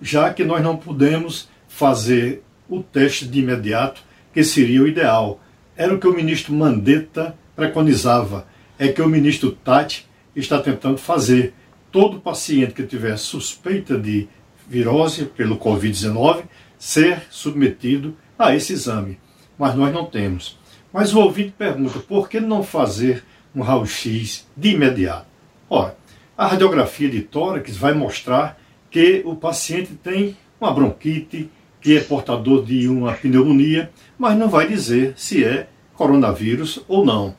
[0.00, 4.00] já que nós não podemos fazer o teste de imediato,
[4.32, 5.40] que seria o ideal.
[5.76, 8.46] Era o que o ministro Mandetta preconizava,
[8.78, 11.52] é que o ministro Tati está tentando fazer.
[11.90, 14.28] Todo paciente que tiver suspeita de
[14.68, 16.44] virose pelo Covid-19
[16.78, 19.18] ser submetido a esse exame.
[19.58, 20.62] Mas nós não temos.
[20.94, 25.26] Mas o ouvinte pergunta: por que não fazer um raio-x de imediato?
[25.68, 25.96] Ora,
[26.38, 28.56] a radiografia de tórax vai mostrar
[28.92, 34.68] que o paciente tem uma bronquite, que é portador de uma pneumonia, mas não vai
[34.68, 37.34] dizer se é coronavírus ou não.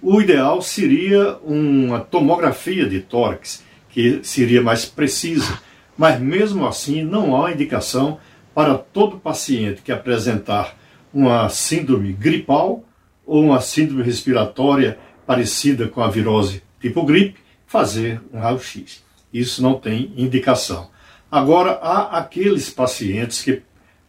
[0.00, 5.60] O ideal seria uma tomografia de tórax, que seria mais precisa,
[5.94, 8.18] mas mesmo assim não há indicação
[8.54, 10.74] para todo paciente que apresentar
[11.12, 12.82] uma síndrome gripal
[13.26, 19.02] ou uma síndrome respiratória parecida com a virose tipo gripe, fazer um raio-x.
[19.32, 20.90] Isso não tem indicação.
[21.30, 23.62] Agora, há aqueles pacientes que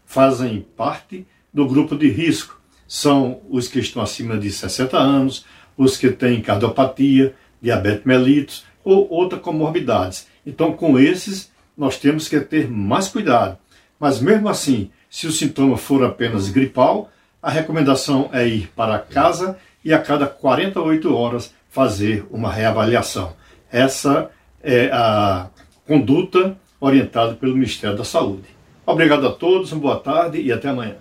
[0.06, 2.62] fazem parte do grupo de risco.
[2.88, 5.46] São os que estão acima de 60 anos,
[5.78, 10.28] os que têm cardiopatia, diabetes mellitus ou outras comorbidades.
[10.46, 13.58] Então, com esses, nós temos que ter mais cuidado.
[14.00, 17.10] Mas mesmo assim, se o sintoma for apenas gripal,
[17.46, 23.36] a recomendação é ir para casa e a cada 48 horas fazer uma reavaliação.
[23.72, 24.32] Essa
[24.64, 25.48] é a
[25.86, 28.48] conduta orientada pelo Ministério da Saúde.
[28.84, 30.96] Obrigado a todos, uma boa tarde e até amanhã.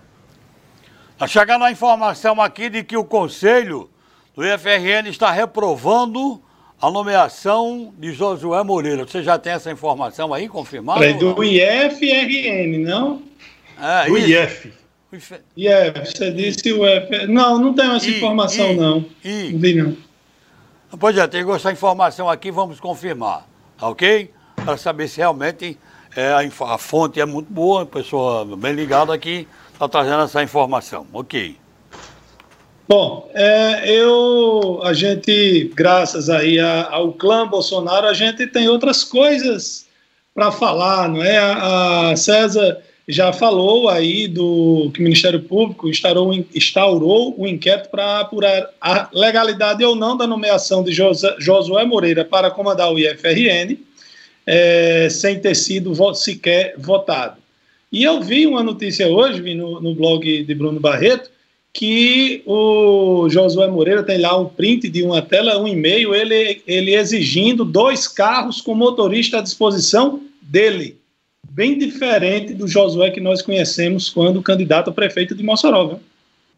[1.15, 3.89] Está chegando a informação aqui de que o Conselho
[4.37, 6.43] do IFRN está reprovando
[6.79, 9.07] a nomeação de Josué Moreira.
[9.07, 11.07] Você já tem essa informação aí confirmada?
[11.07, 13.23] É do IFRN, não?
[13.81, 14.84] É, do IF.
[15.15, 15.41] IF,
[16.05, 17.27] você disse o F.
[17.27, 19.05] Não, não tenho essa I, informação, I, não.
[19.25, 19.53] I.
[19.53, 19.97] Não vi, não.
[20.99, 23.47] Pois é, tem essa informação aqui, vamos confirmar,
[23.79, 24.31] tá ok?
[24.57, 25.79] Para saber se realmente
[26.17, 30.43] é, a, a, fonte é muito boa, a pessoa bem ligada aqui está trazendo essa
[30.43, 31.07] informação.
[31.13, 31.57] Ok.
[32.87, 39.03] Bom, é, eu, a gente, graças aí a, ao clã Bolsonaro, a gente tem outras
[39.03, 39.87] coisas
[40.35, 41.39] para falar, não é?
[41.39, 47.91] A, a, César já falou aí do que o Ministério Público instaurou, instaurou um inquérito
[47.91, 53.77] para apurar a legalidade ou não da nomeação de Josué Moreira para comandar o IFRN
[54.47, 57.37] é, sem ter sido sequer votado.
[57.93, 61.31] E eu vi uma notícia hoje, vi no, no blog de Bruno Barreto,
[61.73, 66.95] que o Josué Moreira tem lá um print de uma tela, um e-mail, ele, ele
[66.95, 70.97] exigindo dois carros com motorista à disposição dele.
[71.51, 75.87] Bem diferente do Josué que nós conhecemos quando candidato a prefeito de Mossoró.
[75.87, 76.01] Viu?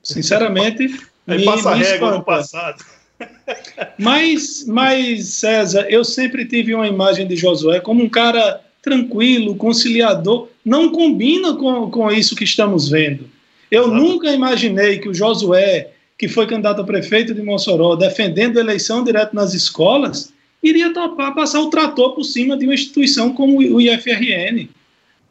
[0.03, 0.89] Sinceramente,
[1.27, 2.85] me, passa me régua no passado.
[3.99, 10.49] Mas, mas, César, eu sempre tive uma imagem de Josué como um cara tranquilo, conciliador.
[10.63, 13.29] Não combina com, com isso que estamos vendo.
[13.71, 13.97] Eu Exato.
[13.97, 19.03] nunca imaginei que o Josué, que foi candidato a prefeito de Mossoró, defendendo a eleição
[19.03, 20.33] direto nas escolas,
[20.63, 24.69] iria topar passar o trator por cima de uma instituição como o IFRN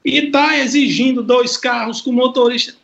[0.05, 2.75] e está exigindo dois carros com motorista.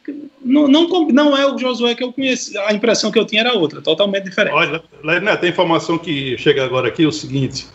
[0.44, 3.54] Não, não, não é o Josué que eu conheci, a impressão que eu tinha era
[3.54, 4.56] outra, totalmente diferente.
[4.56, 7.68] Olha, tem informação que chega agora aqui, é o seguinte,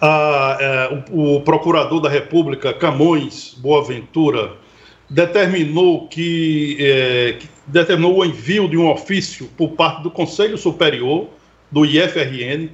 [0.00, 4.52] a, é, o, o, procurador da República, Camões Boaventura,
[5.10, 11.26] determinou que, é, que determinou o envio de um ofício por parte do Conselho Superior
[11.72, 12.68] do IFRN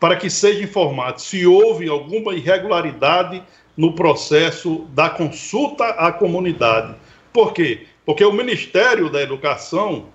[0.00, 3.42] para que seja informado se houve alguma irregularidade
[3.78, 6.96] no processo da consulta à comunidade.
[7.32, 7.86] Por quê?
[8.04, 10.06] Porque o Ministério da Educação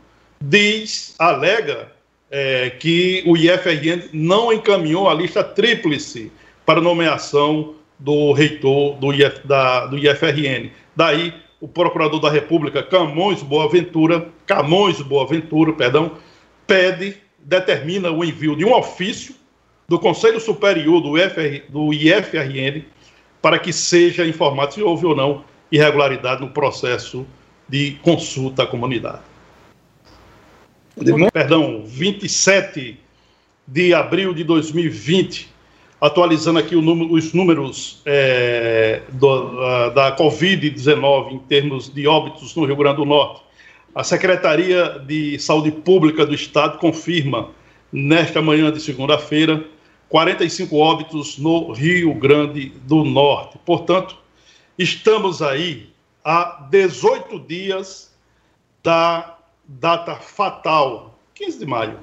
[0.42, 1.90] diz, alega,
[2.30, 6.30] é, que o IFRN não encaminhou a lista tríplice
[6.66, 10.70] para nomeação do reitor do, IF, da, do IFRN.
[10.94, 16.12] Daí, o Procurador da República, Camões Boaventura, Camões Boaventura, perdão,
[16.68, 19.36] pede, determina o envio de um ofício
[19.88, 22.84] do Conselho Superior do, FR, do IFRN
[23.44, 27.28] para que seja informado se houve ou não irregularidade no processo
[27.68, 29.20] de consulta à comunidade.
[31.34, 32.98] Perdão, 27
[33.68, 35.50] de abril de 2020,
[36.00, 42.78] atualizando aqui número, os números é, do, da Covid-19 em termos de óbitos no Rio
[42.78, 43.42] Grande do Norte.
[43.94, 47.50] A Secretaria de Saúde Pública do Estado confirma,
[47.92, 49.66] nesta manhã de segunda-feira,
[50.14, 53.58] 45 óbitos no Rio Grande do Norte.
[53.66, 54.16] Portanto,
[54.78, 55.90] estamos aí
[56.24, 58.14] há 18 dias
[58.84, 61.98] da data fatal, 15 de maio,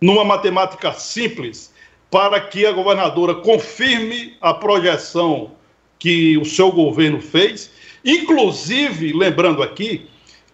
[0.00, 1.72] Numa matemática simples,
[2.10, 5.52] para que a governadora confirme a projeção
[6.00, 7.70] que o seu governo fez
[8.04, 10.08] Inclusive, lembrando aqui,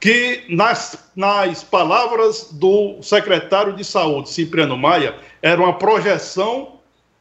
[0.05, 6.75] que nas, nas palavras do secretário de Saúde, Cipriano Maia, era uma projeção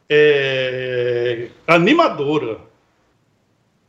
[0.06, 2.58] é, animadora.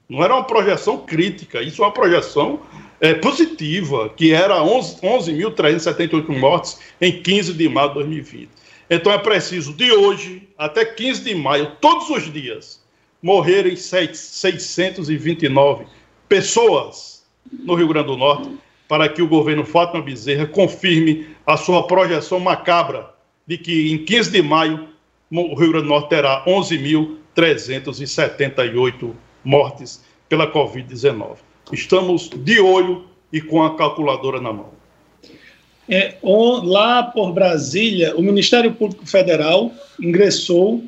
[0.08, 2.62] Não era uma projeção crítica, isso é uma projeção
[3.02, 8.50] é, positiva, que era 11.378 11 mortes em 15 de maio de 2020.
[8.90, 12.82] Então é preciso, de hoje até 15 de maio, todos os dias,
[13.22, 15.86] morrerem 629
[16.30, 21.86] pessoas no Rio Grande do Norte, para que o governo Fátima Bezerra confirme a sua
[21.88, 23.10] projeção macabra
[23.48, 24.88] de que em 15 de maio
[25.32, 29.12] o Rio Grande do Norte terá 11.378
[29.44, 31.38] mortes pela Covid-19.
[31.72, 34.76] Estamos de olho e com a calculadora na mão.
[35.88, 40.84] É, lá por Brasília, o Ministério Público Federal ingressou,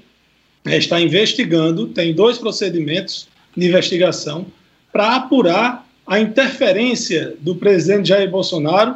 [0.65, 4.47] é, está investigando, tem dois procedimentos de investigação
[4.91, 8.95] para apurar a interferência do presidente Jair Bolsonaro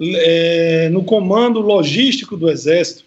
[0.00, 3.04] é, no comando logístico do Exército.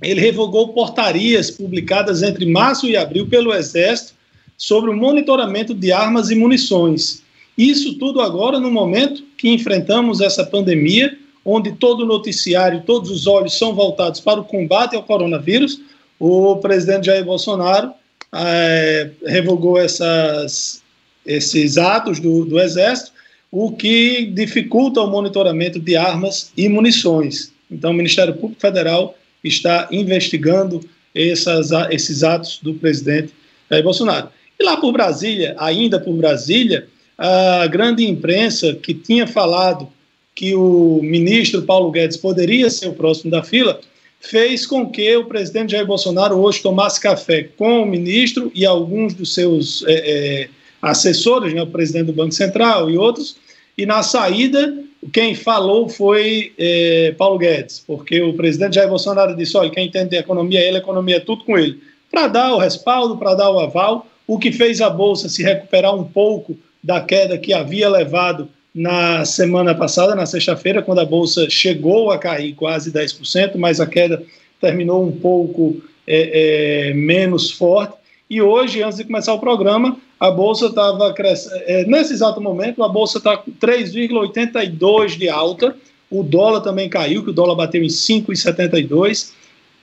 [0.00, 4.14] Ele revogou portarias publicadas entre março e abril pelo Exército
[4.56, 7.22] sobre o monitoramento de armas e munições.
[7.58, 13.26] Isso tudo agora no momento que enfrentamos essa pandemia, onde todo o noticiário, todos os
[13.26, 15.80] olhos são voltados para o combate ao coronavírus,
[16.18, 17.92] o presidente Jair Bolsonaro
[18.32, 20.82] é, revogou essas,
[21.26, 23.12] esses atos do, do Exército,
[23.50, 27.52] o que dificulta o monitoramento de armas e munições.
[27.70, 30.80] Então, o Ministério Público Federal está investigando
[31.14, 33.32] essas, esses atos do presidente
[33.70, 34.28] Jair Bolsonaro.
[34.58, 39.88] E lá por Brasília, ainda por Brasília, a grande imprensa que tinha falado
[40.34, 43.80] que o ministro Paulo Guedes poderia ser o próximo da fila,
[44.20, 49.14] fez com que o presidente Jair Bolsonaro hoje tomasse café com o ministro e alguns
[49.14, 50.48] dos seus é, é,
[50.90, 53.36] assessores, né, o presidente do Banco Central e outros,
[53.76, 54.74] e na saída
[55.12, 60.10] quem falou foi é, Paulo Guedes, porque o presidente Jair Bolsonaro disse, olha, quem entende
[60.10, 61.80] de economia é ele, a economia é tudo com ele,
[62.10, 65.94] para dar o respaldo, para dar o aval, o que fez a Bolsa se recuperar
[65.94, 71.48] um pouco da queda que havia levado na semana passada, na sexta-feira, quando a Bolsa
[71.48, 74.22] chegou a cair quase 10%, mas a queda
[74.60, 77.94] terminou um pouco é, é, menos forte.
[78.28, 81.62] E hoje, antes de começar o programa, a Bolsa estava crescendo.
[81.66, 85.76] É, nesse exato momento, a Bolsa está com 3,82 de alta.
[86.10, 89.32] O dólar também caiu, que o dólar bateu em 5,72.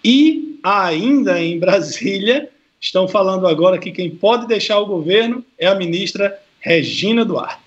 [0.03, 5.75] E ainda em Brasília, estão falando agora que quem pode deixar o governo é a
[5.75, 7.61] ministra Regina Duarte.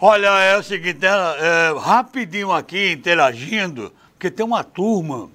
[0.00, 5.28] Olha, é o seguinte, é, é, rapidinho aqui, interagindo, porque tem uma turma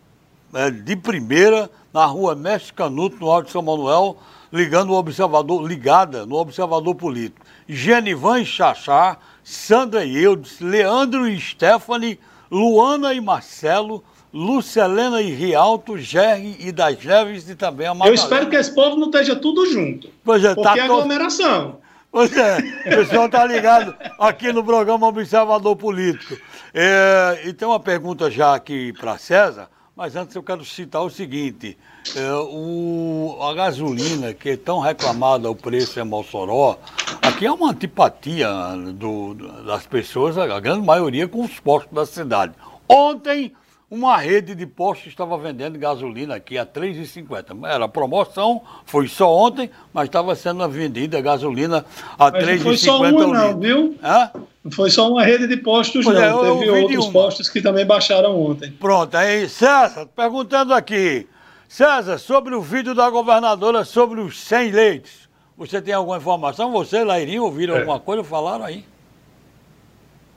[0.54, 4.18] é, de primeira na rua Mestre Canuto, no Alto de São Manuel,
[4.54, 7.44] ligando o observador, ligada no observador político.
[7.68, 12.20] Genivan Chachá, Sandra Eudes, Leandro e Stephanie,
[12.52, 18.20] Luana e Marcelo, Lucelena e Rialto, Gerry e das Neves e também a Magalhães.
[18.20, 20.10] Eu espero que esse povo não esteja tudo junto.
[20.24, 21.82] Pois é, porque tá é aglomeração.
[22.12, 26.40] Pois é, o pessoal está ligado aqui no programa Observador Político.
[26.72, 31.10] É, e tem uma pergunta já aqui para César, mas antes eu quero citar o
[31.10, 31.78] seguinte:
[32.16, 36.78] é, o, a gasolina, que é tão reclamada o preço em Mossoró,
[37.22, 38.50] aqui é uma antipatia
[38.94, 39.34] do,
[39.64, 42.54] das pessoas, a grande maioria, com os postos da cidade.
[42.88, 43.54] Ontem
[43.94, 47.70] uma rede de postos estava vendendo gasolina aqui a R$ 3,50.
[47.70, 51.86] Era promoção, foi só ontem, mas estava sendo vendida gasolina
[52.18, 52.56] a R$ 3,50.
[52.56, 53.96] Não foi só uma, não, viu?
[54.04, 54.32] Hã?
[54.64, 56.44] Não foi só uma rede de postos, pois não.
[56.44, 58.72] É, Teve outros postos que também baixaram ontem.
[58.72, 61.28] Pronto, aí, César, perguntando aqui.
[61.68, 65.30] César, sobre o vídeo da governadora sobre os 100 leitos.
[65.56, 66.72] Você tem alguma informação?
[66.72, 67.80] Você, Lairinho, ouviram é.
[67.80, 68.24] alguma coisa?
[68.24, 68.84] Falaram aí?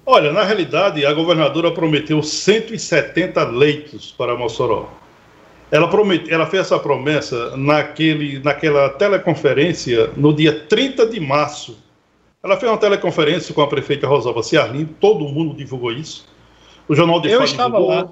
[0.09, 4.88] Olha, na realidade, a governadora prometeu 170 leitos para Mossoró.
[5.68, 11.76] Ela, promete, ela fez essa promessa naquele, naquela teleconferência no dia 30 de março.
[12.40, 16.28] Ela fez uma teleconferência com a prefeita Rosalba Ciarlim, todo mundo divulgou isso.
[16.86, 17.88] O Jornal de Eu estava divulgou.
[17.96, 18.09] lá.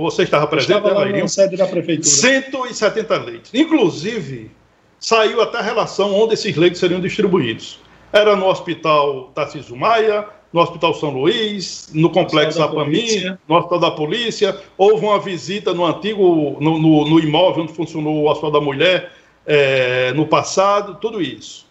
[0.00, 2.08] Você estava presente, estava lá na sede da prefeitura.
[2.08, 3.54] 170 leitos.
[3.54, 4.50] Inclusive,
[4.98, 7.78] saiu até a relação onde esses leitos seriam distribuídos.
[8.10, 13.90] Era no Hospital Tarcísio Maia, no Hospital São Luís, no Complexo Apami, no Hospital da
[13.90, 14.60] Polícia.
[14.76, 19.12] Houve uma visita no antigo, no, no, no imóvel onde funcionou o Hospital da Mulher
[19.46, 21.66] é, no passado, tudo isso.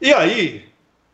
[0.00, 0.64] E aí,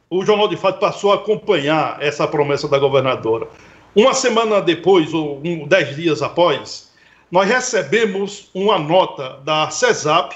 [0.08, 3.48] o Jornal de Fato passou a acompanhar essa promessa da governadora.
[3.94, 6.92] Uma semana depois, ou um, dez dias após,
[7.30, 10.34] nós recebemos uma nota da CESAP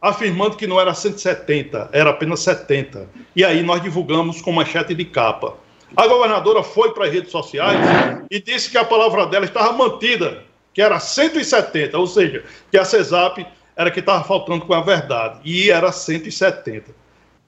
[0.00, 3.08] afirmando que não era 170, era apenas 70.
[3.34, 5.54] E aí nós divulgamos com manchete de capa.
[5.96, 7.78] A governadora foi para as redes sociais
[8.30, 12.84] e disse que a palavra dela estava mantida, que era 170, ou seja, que a
[12.84, 16.94] CESAP era que estava faltando com a verdade, e era 170.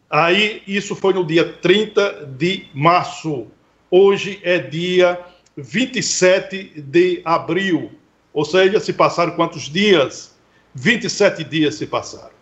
[0.08, 3.48] Aí, isso foi no dia 30 de março.
[3.90, 5.20] Hoje é dia
[5.56, 7.90] 27 de abril.
[8.32, 10.36] Ou seja, se passaram quantos dias?
[10.74, 12.36] 27 dias se passaram.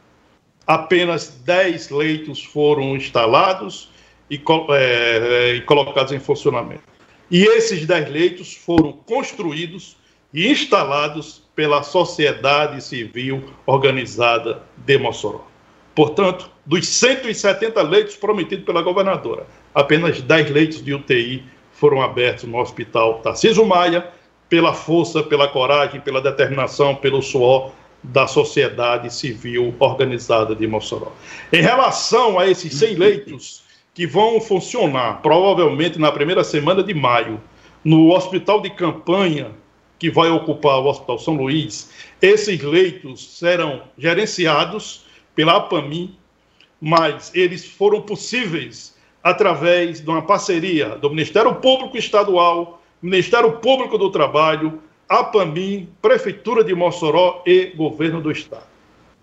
[0.67, 3.91] Apenas 10 leitos foram instalados
[4.31, 6.83] e, é, e colocados em funcionamento.
[7.31, 9.97] E esses 10 leitos foram construídos
[10.33, 15.47] e instalados pela sociedade civil organizada de Mossoró.
[15.95, 22.59] Portanto, dos 170 leitos prometidos pela governadora, apenas 10 leitos de UTI foram abertos no
[22.59, 24.11] Hospital Tarcísio Maia,
[24.49, 27.73] pela força, pela coragem, pela determinação, pelo suor
[28.03, 31.13] da sociedade civil organizada de Mossoró.
[31.53, 33.64] Em relação a esses 100 leitos
[33.95, 37.41] que vão funcionar, provavelmente na primeira semana de maio,
[37.85, 39.53] no hospital de campanha
[39.99, 41.91] que vai ocupar o Hospital São Luís,
[42.21, 46.19] esses leitos serão gerenciados pela APAMI,
[46.81, 54.11] mas eles foram possíveis através de uma parceria do Ministério Público Estadual, Ministério Público do
[54.11, 58.67] Trabalho, APAMI, Prefeitura de Mossoró e Governo do Estado.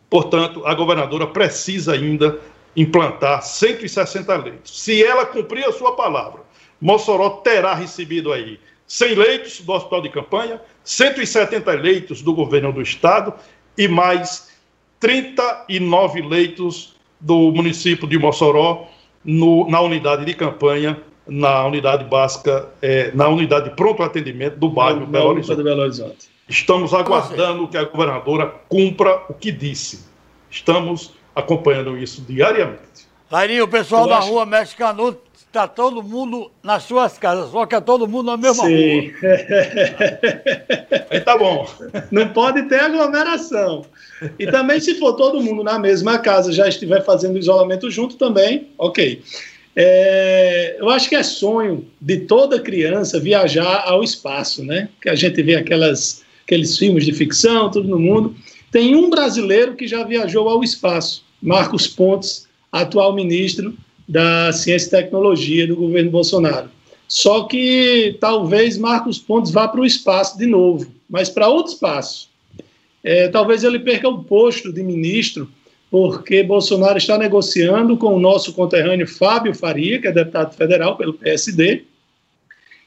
[0.10, 2.40] Portanto, a governadora precisa ainda
[2.76, 4.82] implantar 160 leitos.
[4.82, 6.42] Se ela cumprir a sua palavra,
[6.80, 12.82] Mossoró terá recebido aí 100 leitos do hospital de campanha, 170 leitos do governo do
[12.82, 13.34] estado
[13.78, 14.52] e mais
[15.00, 18.88] 39 leitos do município de Mossoró
[19.24, 24.70] no, na unidade de campanha, na unidade básica, é, na unidade de pronto atendimento do
[24.70, 25.64] bairro Belo Horizonte.
[25.64, 26.30] Belo Horizonte.
[26.50, 30.06] Estamos aguardando que a governadora cumpra o que disse.
[30.50, 32.82] Estamos acompanhando isso diariamente.
[33.30, 34.30] Lairinho, o pessoal da acho...
[34.30, 38.38] rua Mestre Canuto está todo mundo nas suas casas, só que é todo mundo na
[38.38, 39.10] mesma Sim.
[39.10, 39.12] rua.
[41.10, 41.70] Aí tá bom.
[42.10, 43.86] Não pode ter aglomeração.
[44.40, 48.70] E também, se for todo mundo na mesma casa, já estiver fazendo isolamento junto também,
[48.78, 49.22] ok.
[49.76, 54.90] É, eu acho que é sonho de toda criança viajar ao espaço, né?
[55.02, 58.36] Que a gente vê aquelas, aqueles filmes de ficção, tudo no mundo.
[58.72, 63.76] Tem um brasileiro que já viajou ao espaço, Marcos Pontes, atual ministro
[64.08, 66.70] da Ciência e Tecnologia do governo Bolsonaro.
[67.08, 72.30] Só que talvez Marcos Pontes vá para o espaço de novo, mas para outro espaço.
[73.04, 75.52] É, talvez ele perca o posto de ministro,
[75.90, 81.14] porque Bolsonaro está negociando com o nosso conterrâneo Fábio Faria, que é deputado federal pelo
[81.14, 81.84] PSD,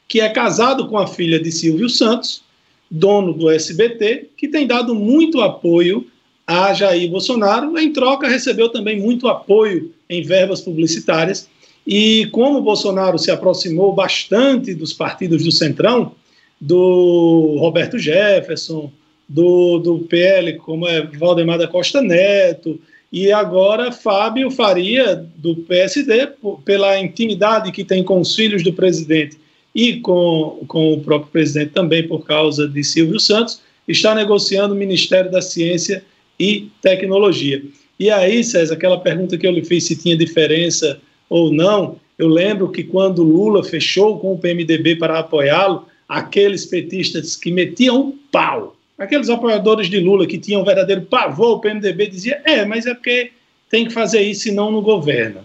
[0.09, 2.43] que é casado com a filha de Silvio Santos,
[2.91, 6.07] dono do SBT, que tem dado muito apoio
[6.47, 7.78] a Jair Bolsonaro.
[7.78, 11.49] Em troca, recebeu também muito apoio em verbas publicitárias.
[11.87, 16.12] E como Bolsonaro se aproximou bastante dos partidos do Centrão,
[16.61, 18.91] do Roberto Jefferson,
[19.28, 22.80] do, do PL, como é Valdemar da Costa Neto,
[23.12, 26.28] e agora Fábio Faria, do PSD,
[26.64, 29.39] pela intimidade que tem com os filhos do presidente
[29.75, 34.77] e com, com o próprio presidente também, por causa de Silvio Santos, está negociando o
[34.77, 36.05] Ministério da Ciência
[36.39, 37.62] e Tecnologia.
[37.99, 42.29] E aí, César, aquela pergunta que eu lhe fiz se tinha diferença ou não, eu
[42.29, 48.18] lembro que quando Lula fechou com o PMDB para apoiá-lo, aqueles petistas que metiam um
[48.31, 52.87] pau, aqueles apoiadores de Lula que tinham um verdadeiro pavor, o PMDB dizia: é, mas
[52.87, 53.33] é porque
[53.68, 55.45] tem que fazer isso, senão não governa.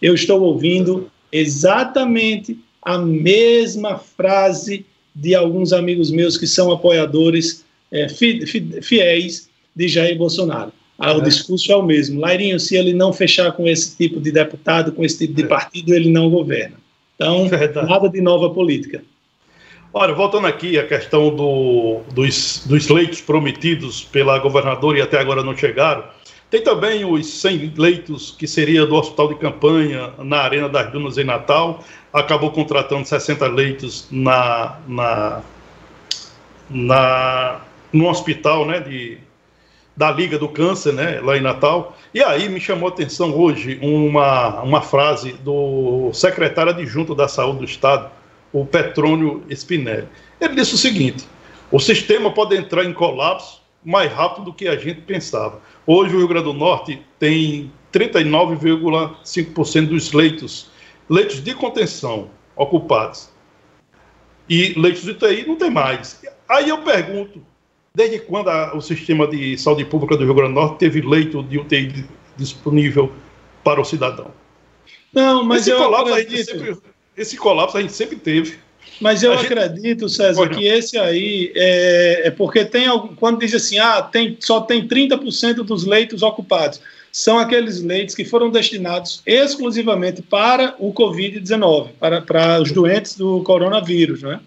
[0.00, 8.08] Eu estou ouvindo exatamente a mesma frase de alguns amigos meus que são apoiadores é,
[8.08, 10.72] fiéis de Jair Bolsonaro.
[10.98, 11.24] Ah, o é.
[11.24, 12.20] discurso é o mesmo.
[12.20, 15.46] Lairinho, se ele não fechar com esse tipo de deputado, com esse tipo de é.
[15.46, 16.76] partido, ele não governa.
[17.14, 17.88] Então, Verdade.
[17.88, 19.02] nada de nova política.
[19.92, 25.42] Olha, voltando aqui à questão do, dos, dos leitos prometidos pela governadora e até agora
[25.42, 26.04] não chegaram,
[26.48, 31.16] tem também os 100 leitos que seria do hospital de campanha na Arena das Dunas
[31.16, 35.42] em Natal, acabou contratando 60 leitos na, na,
[36.68, 37.60] na,
[37.92, 39.18] no hospital né, de,
[39.96, 41.96] da Liga do Câncer, né, lá em Natal.
[42.12, 47.58] E aí me chamou a atenção hoje uma, uma frase do secretário adjunto da Saúde
[47.60, 48.10] do Estado,
[48.52, 50.08] o Petrônio Spinelli.
[50.40, 51.24] Ele disse o seguinte:
[51.70, 55.60] o sistema pode entrar em colapso mais rápido do que a gente pensava.
[55.86, 60.68] Hoje o Rio Grande do Norte tem 39,5% dos leitos,
[61.10, 63.28] leitos de contenção ocupados.
[64.48, 66.22] E leitos de UTI não tem mais.
[66.48, 67.42] Aí eu pergunto,
[67.94, 71.42] Desde quando a, o sistema de saúde pública do Rio Grande do Norte teve leito
[71.42, 72.04] de UTI
[72.36, 73.12] disponível
[73.64, 74.30] para o cidadão?
[75.12, 76.50] Não, mas esse eu colapso acredito...
[76.50, 76.76] sempre,
[77.16, 78.58] esse colapso a gente sempre teve.
[79.00, 82.86] Mas eu acredito, César, que esse aí é, é, porque tem
[83.16, 86.80] quando diz assim, ah, tem, só tem 30% dos leitos ocupados.
[87.12, 93.42] São aqueles leitos que foram destinados exclusivamente para o Covid-19, para, para os doentes do
[93.42, 94.40] coronavírus, não é?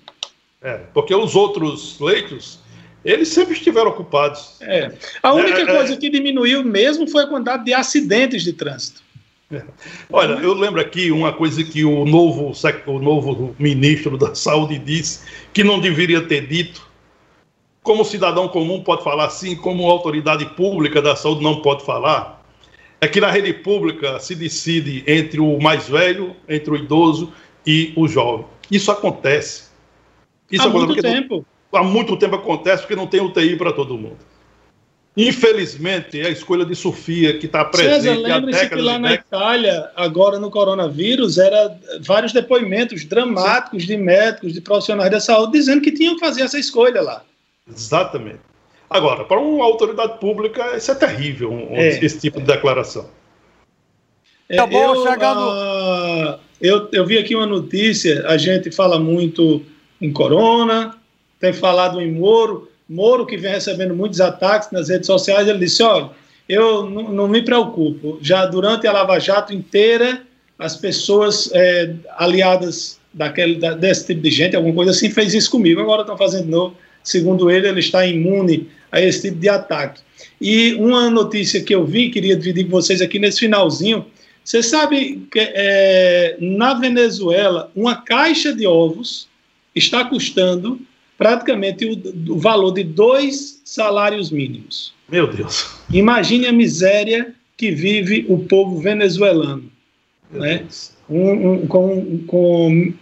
[0.61, 2.59] É, porque os outros leitos,
[3.03, 4.55] eles sempre estiveram ocupados.
[4.61, 4.93] É.
[5.21, 5.65] A única é, é.
[5.65, 9.03] coisa que diminuiu mesmo foi a quantidade de acidentes de trânsito.
[10.09, 12.53] Olha, eu lembro aqui uma coisa que o novo,
[12.87, 15.19] o novo ministro da Saúde disse
[15.53, 16.87] que não deveria ter dito.
[17.83, 22.42] Como cidadão comum pode falar assim, como autoridade pública da saúde não pode falar.
[23.03, 27.33] É que na rede pública se decide entre o mais velho, entre o idoso
[27.67, 28.45] e o jovem.
[28.71, 29.63] Isso acontece.
[30.49, 31.45] Isso há muito tempo.
[31.73, 34.19] Não, há muito tempo acontece porque não tem UTI para todo mundo.
[35.17, 39.91] Infelizmente, é a escolha de Sofia que está presente César, lembre-se que lá na Itália,
[39.97, 43.87] agora no coronavírus, era vários depoimentos dramáticos Sim.
[43.89, 47.21] de médicos, de profissionais da saúde, dizendo que tinham que fazer essa escolha lá.
[47.69, 48.39] Exatamente.
[48.93, 51.89] Agora, para uma autoridade pública, isso é terrível, um, é.
[52.03, 53.09] esse tipo de declaração.
[54.47, 55.41] É, tá bom, eu, chegando...
[55.41, 59.63] Uh, eu, eu vi aqui uma notícia, a gente fala muito
[59.99, 60.95] em Corona,
[61.39, 65.81] tem falado em Moro, Moro, que vem recebendo muitos ataques nas redes sociais, ele disse:
[65.81, 66.11] olha,
[66.47, 68.17] eu não, me preocupo.
[68.21, 70.21] Já durante a Lava Jato inteira,
[70.59, 75.49] as pessoas é, aliadas daquele, da, desse tipo de gente, alguma coisa assim, fez isso
[75.49, 75.81] comigo.
[75.81, 76.75] Agora estão fazendo de novo.
[77.03, 80.01] Segundo ele, ele está imune a esse tipo de ataque.
[80.39, 84.05] E uma notícia que eu vi, queria dividir com vocês aqui nesse finalzinho.
[84.43, 89.27] Você sabe que é, na Venezuela, uma caixa de ovos
[89.73, 90.79] está custando
[91.17, 94.93] praticamente o, o valor de dois salários mínimos.
[95.09, 95.75] Meu Deus.
[95.91, 99.71] Imagine a miséria que vive o povo venezuelano.
[100.31, 100.65] né?
[101.09, 102.93] Um, um, com, com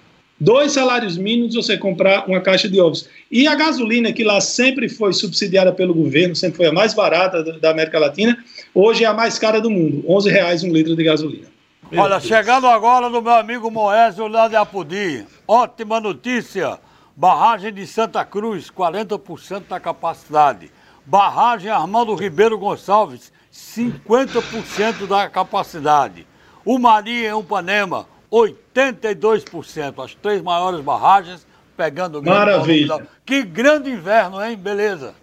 [0.42, 3.08] dois salários mínimos você comprar uma caixa de ovos.
[3.30, 7.44] E a gasolina, que lá sempre foi subsidiada pelo governo, sempre foi a mais barata
[7.60, 8.36] da América Latina,
[8.74, 11.48] hoje é a mais cara do mundo, 11 reais um litro de gasolina.
[11.92, 12.24] Meu Olha, Deus.
[12.24, 16.80] chegando agora no meu amigo Moésio lá de Apodi, ótima notícia.
[17.16, 20.72] Barragem de Santa Cruz, 40% da capacidade.
[21.06, 26.26] Barragem Armando Ribeiro Gonçalves, 50% da capacidade.
[26.64, 30.04] O Maria em Upanema, 82%.
[30.04, 33.08] As três maiores barragens pegando o Maravilha.
[33.26, 34.56] Que grande inverno, hein?
[34.56, 35.14] Beleza.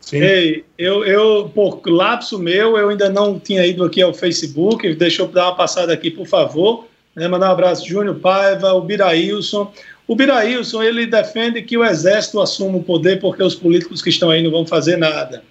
[0.00, 0.18] Sim.
[0.18, 5.22] Ei, eu, eu, por lapso meu, eu ainda não tinha ido aqui ao Facebook, deixa
[5.22, 6.86] eu dar uma passada aqui, por favor.
[7.14, 9.72] Né, mandar um abraço, Júnior Paiva, o Biraílson,
[10.06, 14.30] o Biraílson, ele defende que o Exército assuma o poder porque os políticos que estão
[14.30, 15.42] aí não vão fazer nada.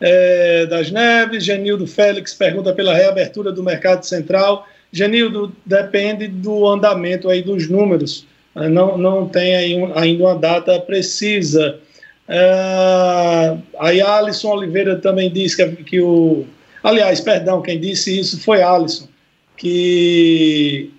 [0.00, 4.66] É, das Neves, Genildo Félix pergunta pela reabertura do mercado central.
[4.92, 8.26] Genildo, depende do andamento aí dos números.
[8.54, 11.78] É, não, não tem um, ainda uma data precisa.
[12.28, 16.44] É, aí Alisson Oliveira também disse que, que o...
[16.82, 19.08] Aliás, perdão, quem disse isso foi Alisson,
[19.56, 20.90] que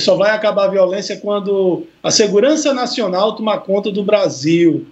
[0.00, 4.86] só vai acabar a violência quando a segurança nacional tomar conta do Brasil.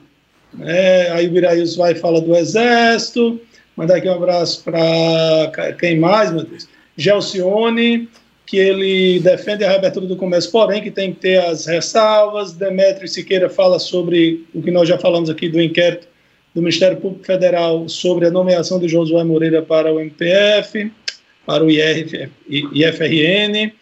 [0.61, 3.40] É, aí o Viraíus vai falar do Exército.
[3.76, 6.68] Mandar aqui um abraço para quem mais, meu Deus?
[6.97, 8.09] Gelcione,
[8.47, 12.53] que ele defende a reabertura do comércio, porém que tem que ter as ressalvas.
[12.53, 16.07] Demetrio Siqueira fala sobre o que nós já falamos aqui do inquérito
[16.55, 20.90] do Ministério Público Federal sobre a nomeação de Josué Moreira para o MPF,
[21.44, 23.72] para o IRF, IFRN.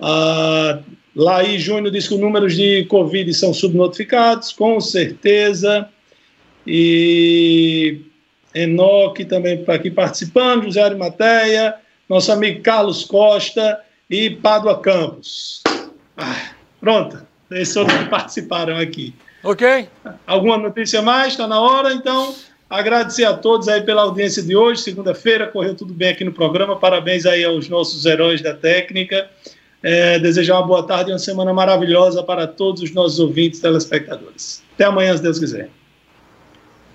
[0.00, 0.80] Ah,
[1.14, 5.88] Laí Júnior diz que os números de Covid são subnotificados, com certeza.
[6.66, 8.00] E
[8.52, 11.76] Enoque também está aqui participando, José Arimateia,
[12.08, 13.80] nosso amigo Carlos Costa
[14.10, 15.62] e Pádua Campos.
[16.16, 16.50] Ah,
[16.80, 19.14] pronto, esses foram que participaram aqui.
[19.42, 19.88] Ok.
[20.26, 21.28] Alguma notícia mais?
[21.28, 22.34] Está na hora, então.
[22.68, 26.76] Agradecer a todos aí pela audiência de hoje, segunda-feira, correu tudo bem aqui no programa.
[26.76, 29.28] Parabéns aí aos nossos heróis da técnica.
[29.82, 33.62] É, desejar uma boa tarde e uma semana maravilhosa para todos os nossos ouvintes e
[33.62, 34.62] telespectadores.
[34.74, 35.70] Até amanhã, se Deus quiser.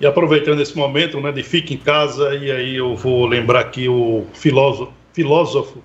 [0.01, 3.87] E aproveitando esse momento né, de fique em casa, e aí eu vou lembrar aqui
[3.87, 5.81] o filósofo, filósofo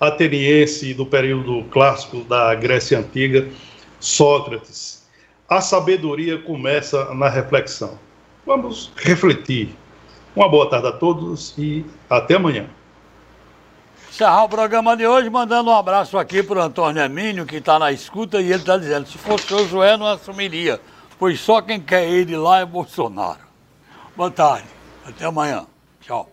[0.00, 3.48] ateniense do período clássico da Grécia Antiga,
[4.00, 5.06] Sócrates.
[5.48, 7.98] A sabedoria começa na reflexão.
[8.46, 9.76] Vamos refletir.
[10.34, 12.68] Uma boa tarde a todos e até amanhã
[14.20, 17.78] encerrar o programa de hoje mandando um abraço aqui para o Antônio Emílio, que está
[17.78, 20.78] na escuta, e ele está dizendo, se fosse o Josué não assumiria,
[21.18, 23.40] pois só quem quer de lá é Bolsonaro.
[24.14, 24.66] Boa tarde.
[25.06, 25.66] Até amanhã.
[26.02, 26.28] Tchau.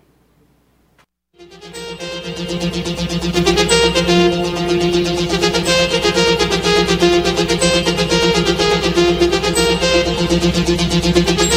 [2.37, 2.61] Thank
[11.51, 11.56] you.